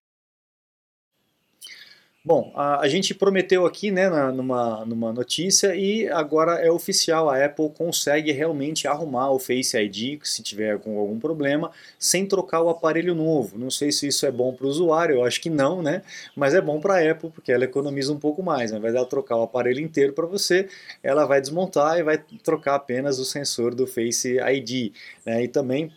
Bom, 2.25 2.52
a, 2.55 2.83
a, 2.83 2.88
gente 2.88 3.12
prometeu 3.17 3.67
aqui 3.67 3.91
né, 3.91 4.09
na, 4.09 4.31
numa, 4.31 4.85
numa 4.85 5.12
notícia 5.12 5.75
e 5.75 6.09
agora 6.09 6.52
é 6.64 6.71
oficial, 6.71 7.29
a 7.29 7.45
Apple 7.45 7.69
consegue 7.71 8.31
realmente 8.31 8.87
arrumar 8.87 9.33
o 9.33 9.41
Face 9.41 9.76
ID 9.76 10.21
se 10.23 10.41
tiver 10.41 10.79
com 10.79 11.00
algum 11.00 11.19
problema, 11.19 11.73
sem 11.99 12.25
trocar 12.25 12.62
o 12.62 12.69
aparelho 12.69 13.12
novo. 13.12 13.59
Não 13.59 13.73
sei 13.73 13.91
se 13.91 14.07
isso 14.07 14.25
é 14.25 14.31
bom 14.31 14.55
para 14.55 14.67
o 14.67 14.69
usuário, 14.69 15.17
eu 15.17 15.25
acho 15.25 15.41
que 15.41 15.50
não, 15.50 15.83
né? 15.83 16.02
Mas 16.37 16.55
é 16.55 16.61
bom 16.61 16.79
para 16.81 16.95
a 16.95 17.11
Apple 17.11 17.29
porque 17.31 17.50
ela 17.50 17.64
economiza 17.64 18.12
um 18.12 18.21
pouco 18.21 18.41
mais. 18.41 18.71
Ao 18.71 18.79
invés 18.79 18.95
dela 18.95 19.07
trocar 19.07 19.37
o 19.38 19.43
aparelho 19.43 19.81
inteiro 19.81 20.12
para 20.12 20.26
você, 20.26 20.69
ela 21.02 21.25
vai 21.25 21.41
desmontar 21.41 21.99
e 21.99 22.05
vai 22.05 22.19
trocar 22.19 22.76
apenas 22.76 23.19
o 23.19 23.25
sensor 23.25 23.75
do 23.75 23.85
Face 23.85 24.38
ID. 24.38 24.93
Né? 25.26 25.43
E 25.43 25.49
também 25.49 25.93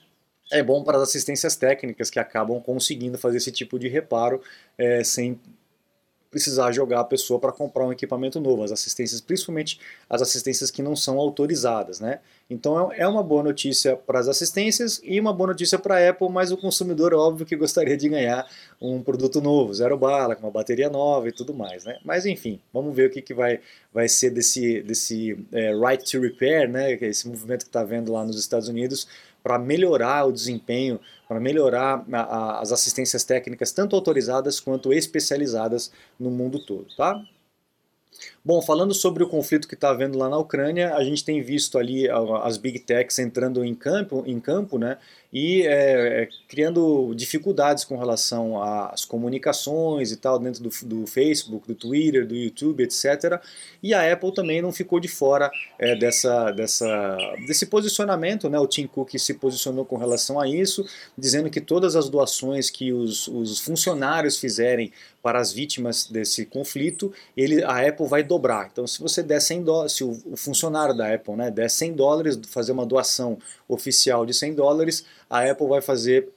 é 0.51 0.63
bom 0.63 0.84
para 0.84 0.98
as 0.98 1.03
assistências 1.03 1.55
técnicas 1.55 2.10
que 2.10 2.17
acabam 2.17 2.60
conseguindo 2.60 3.15
fazer 3.15 3.38
esse 3.38 3.51
tipo 3.51 3.77
de 3.77 3.88
reparo 3.88 4.41
é, 4.75 5.03
sem 5.03 5.39
precisar 6.36 6.74
jogar 6.74 7.00
a 7.00 7.04
pessoa 7.06 7.39
para 7.39 7.54
comprar 7.54 7.86
um 7.86 7.94
equipamento 7.94 8.42
novo, 8.42 8.62
as 8.62 8.70
assistências, 8.70 9.22
principalmente 9.22 9.80
as 10.10 10.22
assistências 10.22 10.70
que 10.70 10.84
não 10.84 10.94
são 10.94 11.18
autorizadas, 11.18 12.01
né? 12.01 12.20
Então 12.50 12.92
é, 12.92 13.00
é 13.00 13.08
uma 13.08 13.24
boa 13.24 13.42
notícia 13.42 13.96
para 13.96 14.20
as 14.20 14.27
assistências 14.27 15.00
e 15.01 15.18
uma 15.18 15.32
boa 15.32 15.48
notícia 15.48 15.80
para 15.80 15.96
a 15.96 16.10
Apple, 16.10 16.27
mas 16.27 16.51
o 16.51 16.58
consumidor 16.58 17.13
óbvio 17.13 17.46
que 17.46 17.56
gostaria 17.56 17.96
de 17.96 18.10
ganhar 18.10 18.46
um 18.82 19.01
produto 19.01 19.39
novo, 19.39 19.74
zero 19.74 19.98
bala, 19.98 20.36
com 20.36 20.46
uma 20.46 20.51
bateria 20.51 20.89
nova 20.89 21.30
e 21.30 21.32
tudo 21.32 21.54
mais, 21.54 21.86
né? 21.86 22.00
Mas 22.04 22.25
enfim, 22.25 22.60
vamos 22.74 22.94
ver 22.94 23.08
o 23.08 23.10
que, 23.10 23.22
que 23.22 23.34
vai, 23.34 23.62
vai 23.94 24.10
ser 24.10 24.30
desse, 24.30 24.82
desse 24.82 25.39
é, 25.54 25.74
right 25.74 26.04
to 26.04 26.20
repair, 26.20 26.70
né? 26.70 26.92
É 26.92 27.06
esse 27.06 27.30
movimento 27.30 27.63
que 27.63 27.70
está 27.70 27.86
vendo 27.86 28.12
lá 28.12 28.25
nos 28.25 28.38
Estados 28.38 28.68
Unidos 28.68 29.08
para 29.46 29.60
melhorar 29.60 30.25
o 30.25 30.32
desempenho, 30.32 31.00
para 31.28 31.40
melhorar 31.40 32.04
a, 32.12 32.20
a, 32.20 32.62
as 32.62 32.72
assistências 32.72 33.24
técnicas, 33.24 33.72
tanto 33.72 33.96
autorizadas 33.96 34.60
quanto 34.60 34.92
especializadas 34.92 35.92
no 36.20 36.32
mundo 36.32 36.58
todo. 36.66 36.88
Tá? 36.98 37.24
Bom, 38.43 38.62
falando 38.62 38.93
sobre 38.93 39.24
o 39.24 39.27
conflito 39.27 39.67
que 39.67 39.74
está 39.74 39.89
havendo 39.89 40.17
lá 40.17 40.29
na 40.29 40.38
Ucrânia, 40.38 40.95
a 40.95 41.03
gente 41.03 41.24
tem 41.24 41.41
visto 41.41 41.79
ali 41.79 42.07
as 42.43 42.57
big 42.57 42.79
techs 42.79 43.17
entrando 43.17 43.65
em 43.65 43.74
campo, 43.74 44.24
em 44.27 44.39
campo 44.39 44.77
né, 44.77 44.98
e 45.34 45.63
é, 45.63 46.22
é, 46.24 46.29
criando 46.48 47.13
dificuldades 47.13 47.84
com 47.84 47.98
relação 47.98 48.62
às 48.63 49.03
comunicações 49.03 50.12
e 50.12 50.17
tal 50.17 50.39
dentro 50.39 50.63
do, 50.63 50.69
do, 50.86 51.05
Facebook, 51.05 51.67
do 51.67 51.75
Twitter, 51.75 52.25
do 52.25 52.36
YouTube, 52.36 52.84
etc. 52.84 53.41
E 53.84 53.93
a 53.93 54.13
Apple 54.13 54.34
também 54.34 54.62
não 54.62 54.72
ficou 54.72 55.00
de 55.00 55.10
fora 55.10 55.51
é, 55.77 55.95
dessa, 55.95 56.51
dessa, 56.51 57.17
desse 57.48 57.65
posicionamento, 57.65 58.50
né? 58.50 58.57
o 58.57 58.65
Tim 58.67 58.88
Cook 58.88 59.17
se 59.17 59.34
posicionou 59.34 59.84
com 59.84 59.98
relação 59.98 60.39
a 60.39 60.48
isso, 60.48 60.88
dizendo 61.17 61.50
que 61.50 61.60
todas 61.60 61.95
as 61.95 62.07
doações 62.10 62.69
que 62.69 62.93
os, 62.93 63.27
os 63.27 63.60
funcionários 63.60 64.38
fizerem 64.38 64.93
para 65.22 65.39
as 65.39 65.51
vítimas 65.51 66.05
desse 66.05 66.45
conflito, 66.45 67.12
ele, 67.36 67.63
a 67.63 67.86
Apple 67.86 68.04
vai 68.07 68.24
dobrar. 68.24 68.69
Então, 68.71 68.85
se 68.85 69.01
você 69.01 69.21
der 69.24 69.39
100 69.39 69.63
dólares, 69.63 69.93
se 69.93 70.03
o, 70.03 70.17
o, 70.25 70.38
funcionário 70.38 70.95
da 70.95 71.13
Apple 71.13 71.35
né, 71.35 71.51
der 71.51 71.69
100 71.69 71.93
dólares, 71.93 72.39
fazer 72.47 72.71
uma 72.71 72.85
doação 72.85 73.38
oficial 73.67 74.25
de 74.25 74.33
100 74.33 74.55
dólares, 74.55 75.05
a 75.29 75.50
Apple 75.50 75.67
vai 75.67 75.81
fazer 75.81 76.29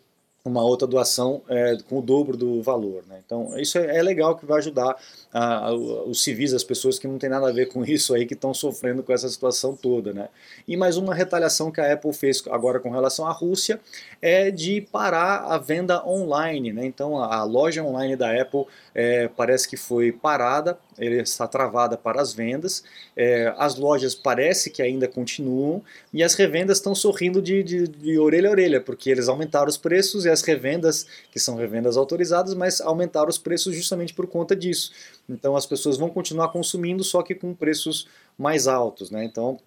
uma 0.48 0.62
outra 0.62 0.86
doação 0.86 1.42
é, 1.48 1.76
com 1.88 1.98
o 1.98 2.02
dobro 2.02 2.36
do 2.36 2.62
valor. 2.62 3.04
Né? 3.08 3.20
Então, 3.24 3.56
isso 3.58 3.78
é, 3.78 3.98
é 3.98 4.02
legal 4.02 4.36
que 4.36 4.46
vai 4.46 4.58
ajudar 4.58 4.96
a, 5.32 5.68
a, 5.68 5.74
os 5.74 6.22
civis, 6.22 6.54
as 6.54 6.64
pessoas 6.64 6.98
que 6.98 7.06
não 7.06 7.18
tem 7.18 7.28
nada 7.28 7.48
a 7.48 7.52
ver 7.52 7.66
com 7.66 7.84
isso 7.86 8.14
aí, 8.14 8.26
que 8.26 8.34
estão 8.34 8.52
sofrendo 8.54 9.02
com 9.02 9.12
essa 9.12 9.28
situação 9.28 9.76
toda. 9.76 10.12
Né? 10.12 10.28
E 10.66 10.76
mais 10.76 10.96
uma 10.96 11.14
retaliação 11.14 11.70
que 11.70 11.80
a 11.80 11.92
Apple 11.92 12.12
fez 12.12 12.42
agora 12.50 12.80
com 12.80 12.90
relação 12.90 13.26
à 13.26 13.32
Rússia 13.32 13.80
é 14.20 14.50
de 14.50 14.80
parar 14.80 15.44
a 15.44 15.58
venda 15.58 16.04
online. 16.06 16.72
Né? 16.72 16.86
Então 16.86 17.22
a, 17.22 17.36
a 17.36 17.44
loja 17.44 17.82
online 17.82 18.16
da 18.16 18.40
Apple 18.40 18.64
é, 18.94 19.28
parece 19.28 19.68
que 19.68 19.76
foi 19.76 20.10
parada, 20.10 20.78
ele 20.98 21.20
está 21.20 21.46
travada 21.46 21.96
para 21.96 22.20
as 22.20 22.32
vendas, 22.32 22.82
é, 23.16 23.52
as 23.56 23.76
lojas 23.76 24.14
parece 24.14 24.70
que 24.70 24.82
ainda 24.82 25.06
continuam 25.06 25.82
e 26.12 26.22
as 26.22 26.34
revendas 26.34 26.78
estão 26.78 26.94
sorrindo 26.94 27.40
de, 27.40 27.62
de, 27.62 27.86
de 27.86 28.18
orelha 28.18 28.48
a 28.48 28.52
orelha, 28.52 28.80
porque 28.80 29.10
eles 29.10 29.28
aumentaram 29.28 29.68
os 29.68 29.76
preços 29.76 30.24
e 30.24 30.30
as 30.30 30.37
revendas, 30.42 31.06
que 31.30 31.38
são 31.38 31.56
revendas 31.56 31.96
autorizadas, 31.96 32.54
mas 32.54 32.80
aumentaram 32.80 33.28
os 33.28 33.38
preços 33.38 33.74
justamente 33.74 34.14
por 34.14 34.26
conta 34.26 34.54
disso. 34.54 34.92
Então 35.28 35.56
as 35.56 35.66
pessoas 35.66 35.96
vão 35.96 36.08
continuar 36.10 36.48
consumindo, 36.48 37.04
só 37.04 37.22
que 37.22 37.34
com 37.34 37.54
preços 37.54 38.06
mais 38.36 38.66
altos. 38.66 39.10
Né? 39.10 39.24
Então 39.24 39.58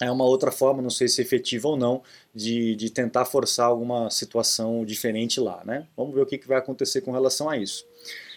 é 0.00 0.10
uma 0.10 0.24
outra 0.24 0.50
forma, 0.50 0.82
não 0.82 0.90
sei 0.90 1.08
se 1.08 1.20
é 1.20 1.24
efetiva 1.24 1.68
ou 1.68 1.76
não, 1.76 2.02
de, 2.34 2.74
de 2.74 2.90
tentar 2.90 3.24
forçar 3.24 3.66
alguma 3.66 4.10
situação 4.10 4.84
diferente 4.84 5.40
lá. 5.40 5.62
Né? 5.64 5.86
Vamos 5.96 6.14
ver 6.14 6.22
o 6.22 6.26
que, 6.26 6.38
que 6.38 6.48
vai 6.48 6.58
acontecer 6.58 7.00
com 7.02 7.12
relação 7.12 7.48
a 7.48 7.56
isso. 7.56 7.84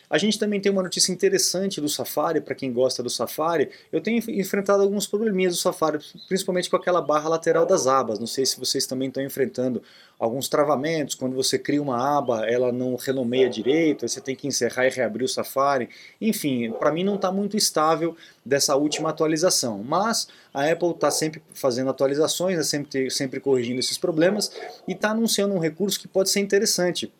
A 0.09 0.17
gente 0.17 0.37
também 0.37 0.59
tem 0.59 0.71
uma 0.71 0.83
notícia 0.83 1.11
interessante 1.11 1.81
do 1.81 1.89
Safari, 1.89 2.41
para 2.41 2.53
quem 2.53 2.71
gosta 2.71 3.01
do 3.01 3.09
Safari. 3.09 3.69
Eu 3.91 4.01
tenho 4.01 4.23
enfrentado 4.29 4.83
alguns 4.83 5.07
probleminhas 5.07 5.53
do 5.53 5.59
Safari, 5.59 5.99
principalmente 6.27 6.69
com 6.69 6.75
aquela 6.75 7.01
barra 7.01 7.29
lateral 7.29 7.65
das 7.65 7.87
abas. 7.87 8.19
Não 8.19 8.27
sei 8.27 8.45
se 8.45 8.59
vocês 8.59 8.85
também 8.85 9.07
estão 9.07 9.23
enfrentando 9.23 9.81
alguns 10.19 10.47
travamentos. 10.47 11.15
Quando 11.15 11.35
você 11.35 11.57
cria 11.57 11.81
uma 11.81 12.17
aba, 12.17 12.45
ela 12.45 12.71
não 12.71 12.95
renomeia 12.95 13.49
direito, 13.49 14.05
aí 14.05 14.09
você 14.09 14.21
tem 14.21 14.35
que 14.35 14.47
encerrar 14.47 14.87
e 14.87 14.89
reabrir 14.89 15.25
o 15.25 15.29
Safari. 15.29 15.89
Enfim, 16.21 16.71
para 16.71 16.91
mim 16.91 17.03
não 17.03 17.15
está 17.15 17.31
muito 17.31 17.57
estável 17.57 18.15
dessa 18.45 18.75
última 18.75 19.09
atualização. 19.09 19.83
Mas 19.83 20.27
a 20.53 20.69
Apple 20.69 20.91
está 20.91 21.09
sempre 21.09 21.41
fazendo 21.53 21.89
atualizações, 21.89 22.57
né, 22.57 22.63
sempre, 22.63 23.09
sempre 23.09 23.39
corrigindo 23.39 23.79
esses 23.79 23.97
problemas 23.97 24.51
e 24.87 24.93
está 24.93 25.09
anunciando 25.11 25.53
um 25.53 25.59
recurso 25.59 25.99
que 25.99 26.07
pode 26.07 26.29
ser 26.29 26.39
interessante 26.39 27.11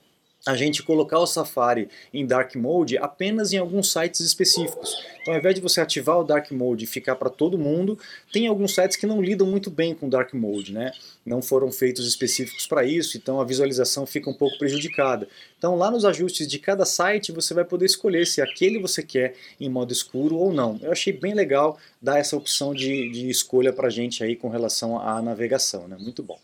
a 0.45 0.55
gente 0.55 0.83
colocar 0.83 1.17
o 1.19 1.25
Safari 1.25 1.89
em 2.13 2.25
Dark 2.25 2.55
Mode 2.55 2.97
apenas 2.97 3.51
em 3.51 3.57
alguns 3.57 3.91
sites 3.91 4.21
específicos. 4.21 4.95
Então, 5.21 5.33
ao 5.33 5.39
invés 5.39 5.55
de 5.55 5.61
você 5.61 5.81
ativar 5.81 6.19
o 6.19 6.23
Dark 6.23 6.51
Mode 6.51 6.83
e 6.83 6.87
ficar 6.87 7.15
para 7.15 7.31
todo 7.31 7.57
mundo, 7.57 7.97
tem 8.31 8.45
alguns 8.45 8.75
sites 8.75 8.95
que 8.95 9.07
não 9.07 9.23
lidam 9.23 9.47
muito 9.47 9.71
bem 9.71 9.95
com 9.95 10.07
Dark 10.07 10.31
Mode, 10.35 10.71
né? 10.71 10.91
Não 11.25 11.41
foram 11.41 11.71
feitos 11.71 12.07
específicos 12.07 12.67
para 12.67 12.85
isso, 12.85 13.17
então 13.17 13.41
a 13.41 13.43
visualização 13.43 14.05
fica 14.05 14.29
um 14.29 14.33
pouco 14.35 14.59
prejudicada. 14.59 15.27
Então, 15.57 15.75
lá 15.75 15.89
nos 15.89 16.05
ajustes 16.05 16.47
de 16.47 16.59
cada 16.59 16.85
site, 16.85 17.31
você 17.31 17.55
vai 17.55 17.65
poder 17.65 17.85
escolher 17.85 18.27
se 18.27 18.39
aquele 18.39 18.79
você 18.79 19.01
quer 19.01 19.33
em 19.59 19.67
modo 19.67 19.91
escuro 19.91 20.35
ou 20.35 20.53
não. 20.53 20.79
Eu 20.83 20.91
achei 20.91 21.11
bem 21.11 21.33
legal 21.33 21.79
dar 21.99 22.19
essa 22.19 22.37
opção 22.37 22.71
de, 22.71 23.09
de 23.09 23.29
escolha 23.31 23.73
para 23.73 23.87
a 23.87 23.91
gente 23.91 24.23
aí 24.23 24.35
com 24.35 24.49
relação 24.49 24.99
à 24.99 25.19
navegação, 25.23 25.87
né? 25.87 25.97
Muito 25.99 26.21
bom. 26.21 26.37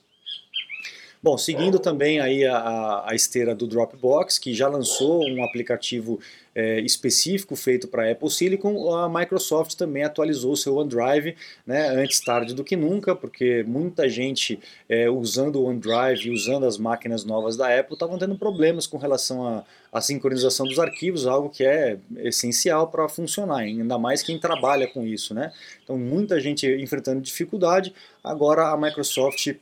Bom, 1.24 1.38
seguindo 1.38 1.78
também 1.78 2.20
aí 2.20 2.44
a, 2.46 3.04
a 3.06 3.14
esteira 3.14 3.54
do 3.54 3.68
Dropbox, 3.68 4.40
que 4.40 4.56
já 4.56 4.68
lançou 4.68 5.24
um 5.24 5.44
aplicativo 5.44 6.20
é, 6.56 6.80
específico 6.82 7.56
feito 7.56 7.88
para 7.88 8.12
Apple 8.12 8.30
Silicon, 8.32 8.92
a 8.96 9.08
Microsoft 9.08 9.76
também 9.76 10.04
atualizou 10.04 10.56
seu 10.56 10.76
OneDrive, 10.78 11.36
né, 11.64 11.90
antes 11.90 12.20
tarde 12.22 12.56
do 12.56 12.64
que 12.64 12.76
nunca, 12.76 13.16
porque 13.16 13.64
muita 13.68 14.10
gente 14.10 14.60
é, 14.90 15.12
usando 15.12 15.58
o 15.58 15.66
OneDrive, 15.66 16.32
usando 16.32 16.66
as 16.66 16.80
máquinas 16.80 17.24
novas 17.24 17.56
da 17.56 17.68
Apple, 17.68 17.94
estavam 17.94 18.18
tendo 18.18 18.36
problemas 18.36 18.88
com 18.88 18.98
relação 18.98 19.64
à 19.94 20.02
sincronização 20.02 20.66
dos 20.66 20.80
arquivos, 20.80 21.28
algo 21.28 21.50
que 21.50 21.64
é 21.64 22.00
essencial 22.18 22.88
para 22.88 23.08
funcionar, 23.08 23.60
ainda 23.60 24.00
mais 24.00 24.24
quem 24.24 24.40
trabalha 24.40 24.88
com 24.88 25.06
isso. 25.06 25.36
Né? 25.36 25.54
Então, 25.84 26.00
muita 26.00 26.42
gente 26.42 26.66
enfrentando 26.66 27.22
dificuldade, 27.22 27.94
agora 28.24 28.70
a 28.70 28.76
Microsoft 28.78 29.56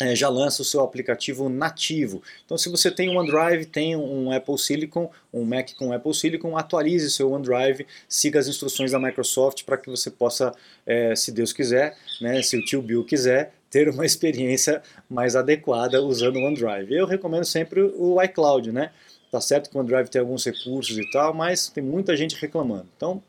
é, 0.00 0.16
já 0.16 0.28
lança 0.28 0.62
o 0.62 0.64
seu 0.64 0.80
aplicativo 0.80 1.48
nativo. 1.48 2.22
Então, 2.44 2.56
se 2.56 2.68
você 2.70 2.90
tem 2.90 3.10
um 3.10 3.18
OneDrive, 3.18 3.66
tem 3.66 3.94
um 3.94 4.32
Apple 4.32 4.58
Silicon, 4.58 5.10
um 5.32 5.44
Mac 5.44 5.72
com 5.76 5.92
Apple 5.92 6.14
Silicon, 6.14 6.56
atualize 6.56 7.10
seu 7.10 7.30
OneDrive, 7.30 7.86
siga 8.08 8.38
as 8.38 8.48
instruções 8.48 8.92
da 8.92 8.98
Microsoft 8.98 9.64
para 9.64 9.76
que 9.76 9.90
você 9.90 10.10
possa, 10.10 10.52
é, 10.86 11.14
se 11.14 11.30
Deus 11.30 11.52
quiser, 11.52 11.96
né, 12.20 12.42
se 12.42 12.56
o 12.56 12.64
tio 12.64 12.80
Bill 12.80 13.04
quiser, 13.04 13.52
ter 13.70 13.88
uma 13.88 14.04
experiência 14.06 14.82
mais 15.08 15.36
adequada 15.36 16.02
usando 16.02 16.36
o 16.36 16.44
OneDrive. 16.44 16.94
Eu 16.94 17.06
recomendo 17.06 17.44
sempre 17.44 17.82
o 17.82 18.20
iCloud, 18.22 18.72
né? 18.72 18.90
Tá 19.30 19.40
certo 19.40 19.70
que 19.70 19.76
o 19.76 19.80
OneDrive 19.80 20.08
tem 20.08 20.20
alguns 20.20 20.44
recursos 20.44 20.96
e 20.98 21.08
tal, 21.10 21.32
mas 21.34 21.68
tem 21.68 21.84
muita 21.84 22.16
gente 22.16 22.34
reclamando. 22.40 22.88
Então, 22.96 23.22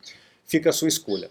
fica 0.46 0.70
a 0.70 0.74
sua 0.74 0.88
escolha. 0.88 1.30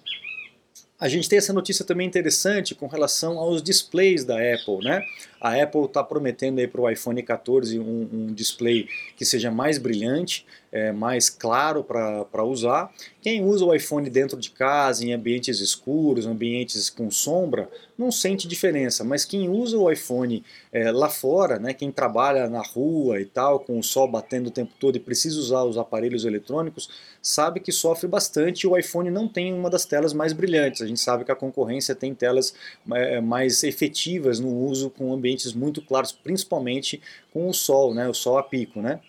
A 1.00 1.08
gente 1.08 1.30
tem 1.30 1.38
essa 1.38 1.52
notícia 1.52 1.82
também 1.82 2.06
interessante 2.06 2.74
com 2.74 2.86
relação 2.86 3.38
aos 3.38 3.62
displays 3.62 4.22
da 4.22 4.34
Apple, 4.34 4.84
né? 4.84 5.02
A 5.40 5.54
Apple 5.54 5.86
está 5.86 6.04
prometendo 6.04 6.58
aí 6.58 6.68
para 6.68 6.82
o 6.82 6.90
iPhone 6.90 7.22
14 7.22 7.78
um, 7.78 8.08
um, 8.12 8.34
display 8.34 8.86
que 9.16 9.24
seja 9.24 9.50
mais 9.50 9.78
brilhante, 9.78 10.44
é, 10.70 10.92
mais 10.92 11.30
claro 11.30 11.82
para 11.82 12.44
usar. 12.44 12.92
Quem 13.22 13.42
usa 13.42 13.64
o 13.64 13.74
iPhone 13.74 14.08
dentro 14.10 14.38
de 14.38 14.50
casa, 14.50 15.04
em 15.04 15.14
ambientes 15.14 15.60
escuros, 15.60 16.26
ambientes 16.26 16.90
com 16.90 17.10
sombra, 17.10 17.70
não 17.96 18.12
sente 18.12 18.46
diferença. 18.46 19.02
Mas 19.02 19.24
quem 19.24 19.48
usa 19.48 19.78
o 19.78 19.90
iPhone 19.90 20.44
é, 20.70 20.90
lá 20.92 21.08
fora, 21.08 21.58
né, 21.58 21.72
quem 21.72 21.90
trabalha 21.90 22.48
na 22.48 22.62
rua 22.62 23.20
e 23.20 23.24
tal, 23.24 23.60
com 23.60 23.78
o 23.78 23.82
sol 23.82 24.06
batendo 24.06 24.48
o 24.48 24.50
tempo 24.50 24.72
todo 24.78 24.96
e 24.96 25.00
precisa 25.00 25.38
usar 25.38 25.64
os 25.64 25.78
aparelhos 25.78 26.26
eletrônicos, 26.26 26.90
sabe 27.22 27.60
que 27.60 27.72
sofre 27.72 28.06
bastante 28.06 28.62
e 28.62 28.66
o 28.66 28.76
iPhone 28.76 29.10
não 29.10 29.26
tem 29.26 29.54
uma 29.54 29.70
das 29.70 29.86
telas 29.86 30.12
mais 30.12 30.34
brilhantes. 30.34 30.82
Gente 30.90 31.00
sabe 31.00 31.24
que 31.24 31.32
a 31.32 31.36
concorrência 31.36 31.94
tem 31.94 32.14
telas 32.14 32.54
é, 32.92 33.20
mais 33.20 33.64
efetivas 33.64 34.38
no 34.38 34.54
uso 34.54 34.90
com 34.90 35.12
ambientes 35.12 35.30
ambientes 35.30 35.52
muito 35.54 35.80
claros, 35.80 36.12
principalmente 36.12 37.00
com 37.32 37.48
o 37.48 37.54
sol, 37.54 37.94
né, 37.94 38.08
o 38.08 38.14
sol 38.14 38.36
a 38.36 38.42
pico, 38.42 38.82
né? 38.82 39.00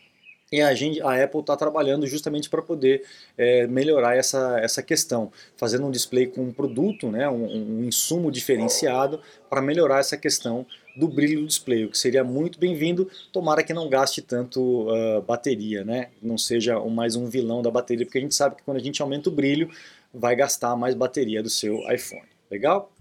E 0.51 0.59
a, 0.59 0.73
gente, 0.75 1.01
a 1.01 1.23
Apple 1.23 1.39
está 1.39 1.55
trabalhando 1.55 2.05
justamente 2.05 2.49
para 2.49 2.61
poder 2.61 3.05
é, 3.37 3.65
melhorar 3.67 4.17
essa, 4.17 4.59
essa 4.59 4.83
questão, 4.83 5.31
fazendo 5.55 5.85
um 5.85 5.91
display 5.91 6.27
com 6.27 6.41
um 6.41 6.51
produto, 6.51 7.09
né, 7.09 7.29
um, 7.29 7.79
um 7.79 7.83
insumo 7.85 8.29
diferenciado 8.29 9.21
para 9.49 9.61
melhorar 9.61 9.99
essa 9.99 10.17
questão 10.17 10.65
do 10.93 11.07
brilho 11.07 11.39
do 11.39 11.47
display, 11.47 11.85
o 11.85 11.89
que 11.89 11.97
seria 11.97 12.21
muito 12.21 12.59
bem-vindo, 12.59 13.09
tomara 13.31 13.63
que 13.63 13.73
não 13.73 13.87
gaste 13.87 14.21
tanto 14.21 14.89
uh, 14.89 15.21
bateria, 15.21 15.85
né, 15.85 16.09
não 16.21 16.37
seja 16.37 16.77
mais 16.81 17.15
um 17.15 17.27
vilão 17.27 17.61
da 17.61 17.71
bateria, 17.71 18.05
porque 18.05 18.17
a 18.17 18.21
gente 18.21 18.35
sabe 18.35 18.57
que 18.57 18.63
quando 18.63 18.75
a 18.75 18.83
gente 18.83 19.01
aumenta 19.01 19.29
o 19.29 19.31
brilho, 19.31 19.69
vai 20.13 20.35
gastar 20.35 20.75
mais 20.75 20.95
bateria 20.95 21.41
do 21.41 21.49
seu 21.49 21.79
iPhone. 21.91 22.27
Legal? 22.49 22.91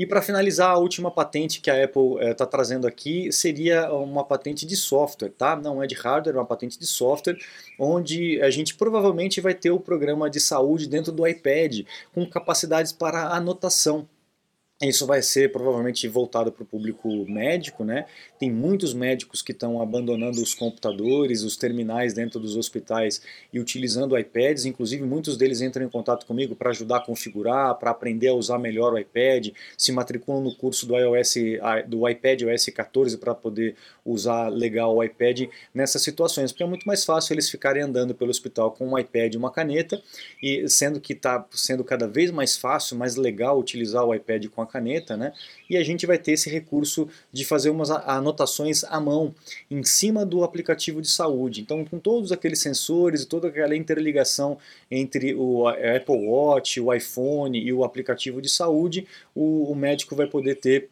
E 0.00 0.06
para 0.06 0.22
finalizar, 0.22 0.70
a 0.70 0.78
última 0.78 1.10
patente 1.10 1.60
que 1.60 1.70
a 1.70 1.84
Apple 1.84 2.14
está 2.30 2.44
eh, 2.44 2.46
trazendo 2.46 2.86
aqui 2.86 3.30
seria 3.30 3.92
uma 3.92 4.24
patente 4.24 4.64
de 4.64 4.74
software, 4.74 5.28
tá? 5.28 5.54
Não 5.54 5.82
é 5.82 5.86
de 5.86 5.94
hardware, 5.94 6.36
é 6.36 6.38
uma 6.38 6.46
patente 6.46 6.78
de 6.78 6.86
software, 6.86 7.36
onde 7.78 8.40
a 8.40 8.48
gente 8.48 8.74
provavelmente 8.76 9.42
vai 9.42 9.52
ter 9.52 9.70
o 9.70 9.78
programa 9.78 10.30
de 10.30 10.40
saúde 10.40 10.88
dentro 10.88 11.12
do 11.12 11.26
iPad 11.26 11.80
com 12.14 12.24
capacidades 12.26 12.92
para 12.92 13.28
anotação. 13.28 14.08
Isso 14.82 15.06
vai 15.06 15.20
ser 15.20 15.52
provavelmente 15.52 16.08
voltado 16.08 16.50
para 16.50 16.62
o 16.62 16.66
público 16.66 17.06
médico, 17.28 17.84
né? 17.84 18.06
Tem 18.38 18.50
muitos 18.50 18.94
médicos 18.94 19.42
que 19.42 19.52
estão 19.52 19.82
abandonando 19.82 20.42
os 20.42 20.54
computadores, 20.54 21.42
os 21.42 21.54
terminais 21.54 22.14
dentro 22.14 22.40
dos 22.40 22.56
hospitais 22.56 23.20
e 23.52 23.60
utilizando 23.60 24.16
iPads. 24.16 24.64
Inclusive, 24.64 25.04
muitos 25.04 25.36
deles 25.36 25.60
entram 25.60 25.84
em 25.84 25.90
contato 25.90 26.24
comigo 26.24 26.56
para 26.56 26.70
ajudar 26.70 26.96
a 26.96 27.00
configurar, 27.00 27.74
para 27.74 27.90
aprender 27.90 28.28
a 28.28 28.34
usar 28.34 28.58
melhor 28.58 28.94
o 28.94 28.98
iPad, 28.98 29.48
se 29.76 29.92
matriculam 29.92 30.42
no 30.42 30.54
curso 30.54 30.86
do 30.86 30.96
iOS, 30.96 31.34
do 31.86 32.08
iPad 32.08 32.44
OS 32.44 32.64
14 32.74 33.18
para 33.18 33.34
poder 33.34 33.76
usar 34.02 34.48
legal 34.48 34.96
o 34.96 35.04
iPad 35.04 35.42
nessas 35.74 36.00
situações, 36.00 36.52
porque 36.52 36.62
é 36.62 36.66
muito 36.66 36.86
mais 36.86 37.04
fácil 37.04 37.34
eles 37.34 37.50
ficarem 37.50 37.82
andando 37.82 38.14
pelo 38.14 38.30
hospital 38.30 38.72
com 38.72 38.88
um 38.88 38.98
iPad 38.98 39.34
e 39.34 39.36
uma 39.36 39.52
caneta, 39.52 40.02
e 40.42 40.66
sendo 40.70 40.98
que 40.98 41.12
está 41.12 41.46
sendo 41.50 41.84
cada 41.84 42.08
vez 42.08 42.30
mais 42.30 42.56
fácil, 42.56 42.96
mais 42.96 43.16
legal 43.16 43.58
utilizar 43.58 44.06
o 44.06 44.14
iPad 44.14 44.46
com 44.46 44.62
a 44.62 44.69
caneta, 44.70 45.16
né? 45.16 45.32
E 45.68 45.76
a 45.76 45.82
gente 45.82 46.06
vai 46.06 46.18
ter 46.18 46.32
esse 46.32 46.48
recurso 46.48 47.08
de 47.32 47.44
fazer 47.44 47.70
umas 47.70 47.90
anotações 47.90 48.84
à 48.84 49.00
mão 49.00 49.34
em 49.70 49.82
cima 49.82 50.24
do 50.24 50.44
aplicativo 50.44 51.02
de 51.02 51.10
saúde. 51.10 51.60
Então, 51.60 51.84
com 51.84 51.98
todos 51.98 52.32
aqueles 52.32 52.60
sensores 52.60 53.22
e 53.22 53.26
toda 53.26 53.48
aquela 53.48 53.76
interligação 53.76 54.58
entre 54.90 55.34
o 55.34 55.68
Apple 55.68 56.26
Watch, 56.26 56.80
o 56.80 56.92
iPhone 56.92 57.58
e 57.58 57.72
o 57.72 57.84
aplicativo 57.84 58.40
de 58.40 58.48
saúde, 58.48 59.06
o, 59.34 59.70
o 59.70 59.74
médico 59.74 60.14
vai 60.14 60.26
poder 60.26 60.56
ter 60.56 60.88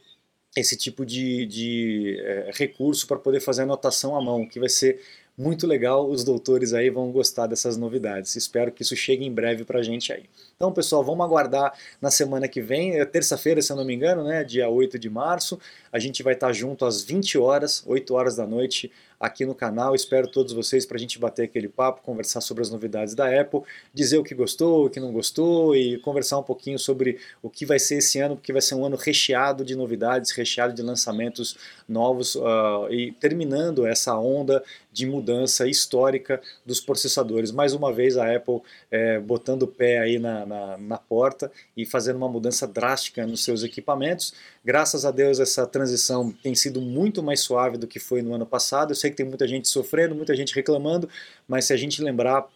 esse 0.57 0.77
tipo 0.77 1.05
de, 1.07 1.47
de 1.47 2.21
é, 2.21 2.51
recurso 2.53 3.07
para 3.07 3.19
poder 3.19 3.41
fazer 3.41 3.63
anotação 3.63 4.17
à 4.17 4.23
mão, 4.23 4.47
que 4.47 4.59
vai 4.59 4.69
ser 4.69 5.01
muito 5.37 5.69
legal, 5.69 6.11
os 6.11 6.25
doutores 6.25 6.75
aí 6.75 6.91
vão 6.91 7.13
gostar 7.13 7.47
dessas 7.47 7.77
novidades. 7.77 8.35
Espero 8.35 8.73
que 8.73 8.83
isso 8.83 8.97
chegue 8.97 9.25
em 9.25 9.33
breve 9.33 9.65
para 9.65 9.79
a 9.79 9.83
gente 9.83 10.13
aí. 10.13 10.25
Então, 10.61 10.73
pessoal, 10.73 11.05
vamos 11.05 11.25
aguardar 11.25 11.73
na 12.03 12.11
semana 12.11 12.49
que 12.49 12.61
vem, 12.61 12.99
é 12.99 13.05
terça-feira, 13.05 13.63
se 13.63 13.71
eu 13.71 13.77
não 13.77 13.85
me 13.85 13.95
engano, 13.95 14.25
né, 14.25 14.43
dia 14.43 14.69
8 14.69 14.99
de 14.99 15.09
março. 15.09 15.57
A 15.93 16.01
gente 16.01 16.21
vai 16.21 16.35
estar 16.35 16.53
junto 16.53 16.85
às 16.85 17.01
20 17.01 17.39
horas, 17.39 17.85
8 17.87 18.13
horas 18.13 18.35
da 18.35 18.45
noite, 18.45 18.91
aqui 19.21 19.45
no 19.45 19.55
canal. 19.55 19.95
Espero 19.95 20.29
todos 20.29 20.53
vocês 20.53 20.87
para 20.87 20.97
a 20.97 21.01
gente 21.01 21.19
bater 21.19 21.45
aquele 21.45 21.69
papo, 21.69 22.03
conversar 22.03 22.41
sobre 22.41 22.63
as 22.63 22.71
novidades 22.71 23.15
da 23.15 23.41
Apple, 23.41 23.61
dizer 23.93 24.19
o 24.19 24.25
que 24.25 24.35
gostou, 24.35 24.87
o 24.87 24.91
que 24.91 25.01
não 25.01 25.13
gostou 25.13 25.75
e 25.75 25.99
conversar 25.99 26.39
um 26.39 26.43
pouquinho 26.43 26.79
sobre 26.79 27.19
o 27.43 27.51
que 27.51 27.67
vai 27.67 27.79
ser 27.79 27.97
esse 27.97 28.19
ano, 28.21 28.37
porque 28.37 28.53
vai 28.53 28.63
ser 28.63 28.75
um 28.75 28.85
ano 28.85 28.97
recheado 28.97 29.65
de 29.65 29.75
novidades, 29.75 30.31
recheado 30.31 30.75
de 30.75 30.83
lançamentos 30.83 31.57
novos 31.89 32.35
uh, 32.37 32.87
e 32.91 33.13
terminando 33.13 33.87
essa 33.87 34.17
onda 34.17 34.63
de 34.93 35.07
mudança 35.07 35.69
histórica 35.69 36.41
dos 36.65 36.81
processadores. 36.81 37.53
Mais 37.53 37.73
uma 37.73 37.93
vez 37.93 38.17
a 38.17 38.35
Apple 38.35 38.61
é, 38.91 39.19
botando 39.21 39.63
o 39.63 39.69
pé 39.69 39.99
aí 39.99 40.19
na, 40.19 40.45
na, 40.49 40.77
na, 40.79 40.99
porta 40.99 41.53
e 41.77 41.87
fazendo 41.87 42.17
uma 42.17 42.29
mudança 42.29 42.67
drástica 42.67 43.27
nos 43.27 43.45
seus 43.45 43.63
equipamentos. 43.63 44.35
Graças 44.65 45.05
a 45.05 45.11
Deus 45.11 45.39
essa 45.39 45.67
transição 45.67 46.33
tem 46.43 46.55
sido 46.55 46.81
muito 46.81 47.23
mais 47.23 47.41
suave 47.41 47.77
do 47.77 47.87
que 47.87 48.01
foi 48.01 48.23
no 48.23 48.35
ano 48.35 48.47
passado. 48.47 48.91
Eu 48.91 48.97
sei 48.97 49.11
que 49.11 49.17
tem 49.17 49.27
muita 49.27 49.47
gente 49.47 49.69
sofrendo, 49.69 50.15
muita 50.15 50.35
gente 50.35 50.55
reclamando, 50.55 51.09
mas 51.47 51.67
se 51.67 51.73
a 51.73 51.77
gente 51.77 52.03
lembrar 52.03 52.49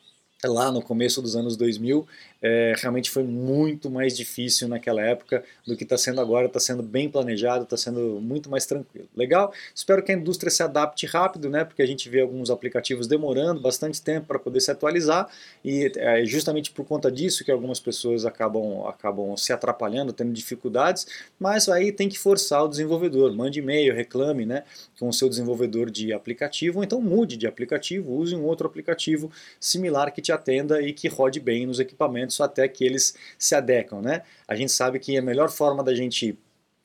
lá 0.49 0.71
no 0.73 0.83
começo 0.83 1.23
dos 1.23 1.37
anos 1.37 1.57
2000, 1.57 2.07
é, 2.43 2.75
realmente 2.77 3.11
foi 3.11 3.23
muito 3.23 3.89
mais 3.89 4.17
difícil 4.17 4.67
naquela 4.67 5.01
época 5.01 5.45
do 5.65 5.77
que 5.77 5.85
está 5.85 5.97
sendo 5.97 6.21
agora, 6.21 6.47
está 6.47 6.59
sendo 6.59 6.83
bem 6.83 7.09
planejado, 7.09 7.63
está 7.63 7.77
sendo 7.77 8.21
muito 8.21 8.51
mais 8.51 8.67
tranquilo. 8.67 9.09
Legal? 9.15 9.53
Espero 9.73 10.03
que 10.03 10.11
a 10.11 10.15
indústria 10.15 10.51
se 10.51 10.63
adapte 10.63 11.07
rápido, 11.07 11.49
né? 11.49 11.65
Porque 11.65 11.83
a 11.83 11.87
gente 11.87 12.09
vê 12.09 12.21
alguns 12.21 12.51
aplicativos 12.51 13.07
demorando 13.07 13.61
bastante 13.61 14.03
tempo 14.03 14.27
para 14.27 14.39
poder 14.39 14.61
se 14.61 14.71
atualizar 14.71 15.29
e 15.65 15.93
é 15.97 16.25
justamente 16.25 16.73
por 16.73 16.85
conta 16.85 17.11
disso 17.11 17.45
que 17.45 17.51
algumas 17.53 17.79
pessoas 17.79 18.25
acabam, 18.27 18.87
acabam 18.87 19.37
se 19.37 19.53
atrapalhando, 19.53 20.13
tendo 20.13 20.33
dificuldades, 20.33 21.07
mas 21.39 21.69
aí 21.69 21.93
tem 21.93 22.09
que 22.09 22.19
forçar 22.19 22.65
o 22.65 22.69
desenvolvedor, 22.69 23.33
mande 23.33 23.61
e-mail, 23.61 23.95
reclame, 23.95 24.45
né? 24.45 24.65
Com 25.03 25.09
o 25.09 25.13
seu 25.13 25.29
desenvolvedor 25.29 25.91
de 25.91 26.13
aplicativo, 26.13 26.79
ou 26.79 26.85
então 26.85 27.01
mude 27.01 27.37
de 27.37 27.45
aplicativo, 27.45 28.13
use 28.13 28.37
um 28.37 28.45
outro 28.45 28.69
aplicativo 28.69 29.33
similar 29.59 30.13
que 30.13 30.23
te 30.23 30.31
atenda 30.31 30.81
e 30.81 30.93
que 30.93 31.09
rode 31.09 31.41
bem 31.41 31.67
nos 31.67 31.81
equipamentos 31.81 32.41
até 32.41 32.69
que 32.69 32.85
eles 32.85 33.17
se 33.37 33.53
adequam. 33.53 34.01
Né? 34.01 34.23
A 34.47 34.55
gente 34.55 34.71
sabe 34.71 35.01
que 35.01 35.17
a 35.17 35.21
melhor 35.21 35.51
forma 35.51 35.83
da 35.83 35.93
gente 35.93 36.39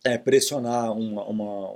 é, 0.03 0.17
pressionar 0.17 0.93
uma, 0.93 1.25
uma, 1.25 1.75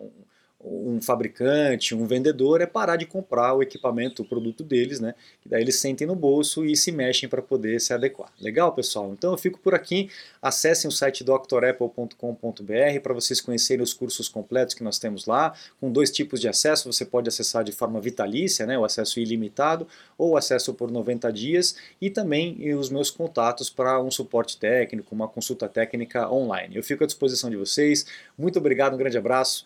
um 0.64 1.02
fabricante, 1.02 1.96
um 1.96 2.06
vendedor, 2.06 2.62
é 2.62 2.66
parar 2.66 2.96
de 2.96 3.06
comprar 3.06 3.54
o 3.54 3.62
equipamento, 3.62 4.22
o 4.22 4.26
produto 4.26 4.64
deles, 4.64 5.00
né? 5.00 5.16
Que 5.42 5.50
daí 5.50 5.62
eles 5.62 5.76
sentem 5.76 6.06
no 6.06 6.16
bolso 6.16 6.66
e 6.66 6.76
se 6.76 6.92
mexem 6.92 7.28
para 7.28 7.42
poder 7.42 7.80
se 7.80 7.94
adequar. 7.94 8.32
Legal, 8.40 8.74
pessoal? 8.74 9.12
Então 9.12 9.32
eu 9.32 9.38
fico 9.38 9.60
por 9.60 9.74
aqui. 9.74 10.10
Acessem 10.42 10.88
o 10.88 10.92
site 10.92 11.24
drapple.com.br 11.24 12.16
para 13.02 13.14
vocês 13.14 13.42
conhecerem 13.42 13.84
os 13.84 13.94
cursos 13.94 14.30
completos 14.30 14.76
que 14.76 14.84
nós 14.84 15.00
temos 15.00 15.26
lá, 15.26 15.54
com 15.80 15.92
dois 15.92 16.12
tipos 16.12 16.40
de 16.40 16.48
acesso. 16.48 16.92
Você 16.92 17.06
pode 17.06 17.28
acessar 17.28 17.64
de 17.64 17.72
forma 17.72 18.00
vitalícia, 18.00 18.66
né? 18.66 18.78
O 18.78 18.86
acesso 18.86 19.20
ilimitado 19.20 19.88
ou 20.18 20.38
acesso 20.38 20.74
por 20.74 20.92
90 20.92 21.32
dias 21.32 21.76
e 22.00 22.10
também 22.10 22.74
os 22.76 22.90
meus 22.90 23.10
contatos 23.10 23.70
para 23.70 24.02
um 24.02 24.12
suporte 24.12 24.58
técnico, 24.58 25.14
uma 25.14 25.28
consulta 25.28 25.68
técnica 25.68 26.32
online. 26.32 26.76
Eu 26.76 26.84
fico 26.84 27.04
à 27.04 27.08
disposição 27.08 27.50
de 27.50 27.56
vocês. 27.56 28.06
Muito 28.38 28.60
obrigado, 28.60 28.94
um 28.94 28.98
grande 28.98 29.18
abraço 29.18 29.66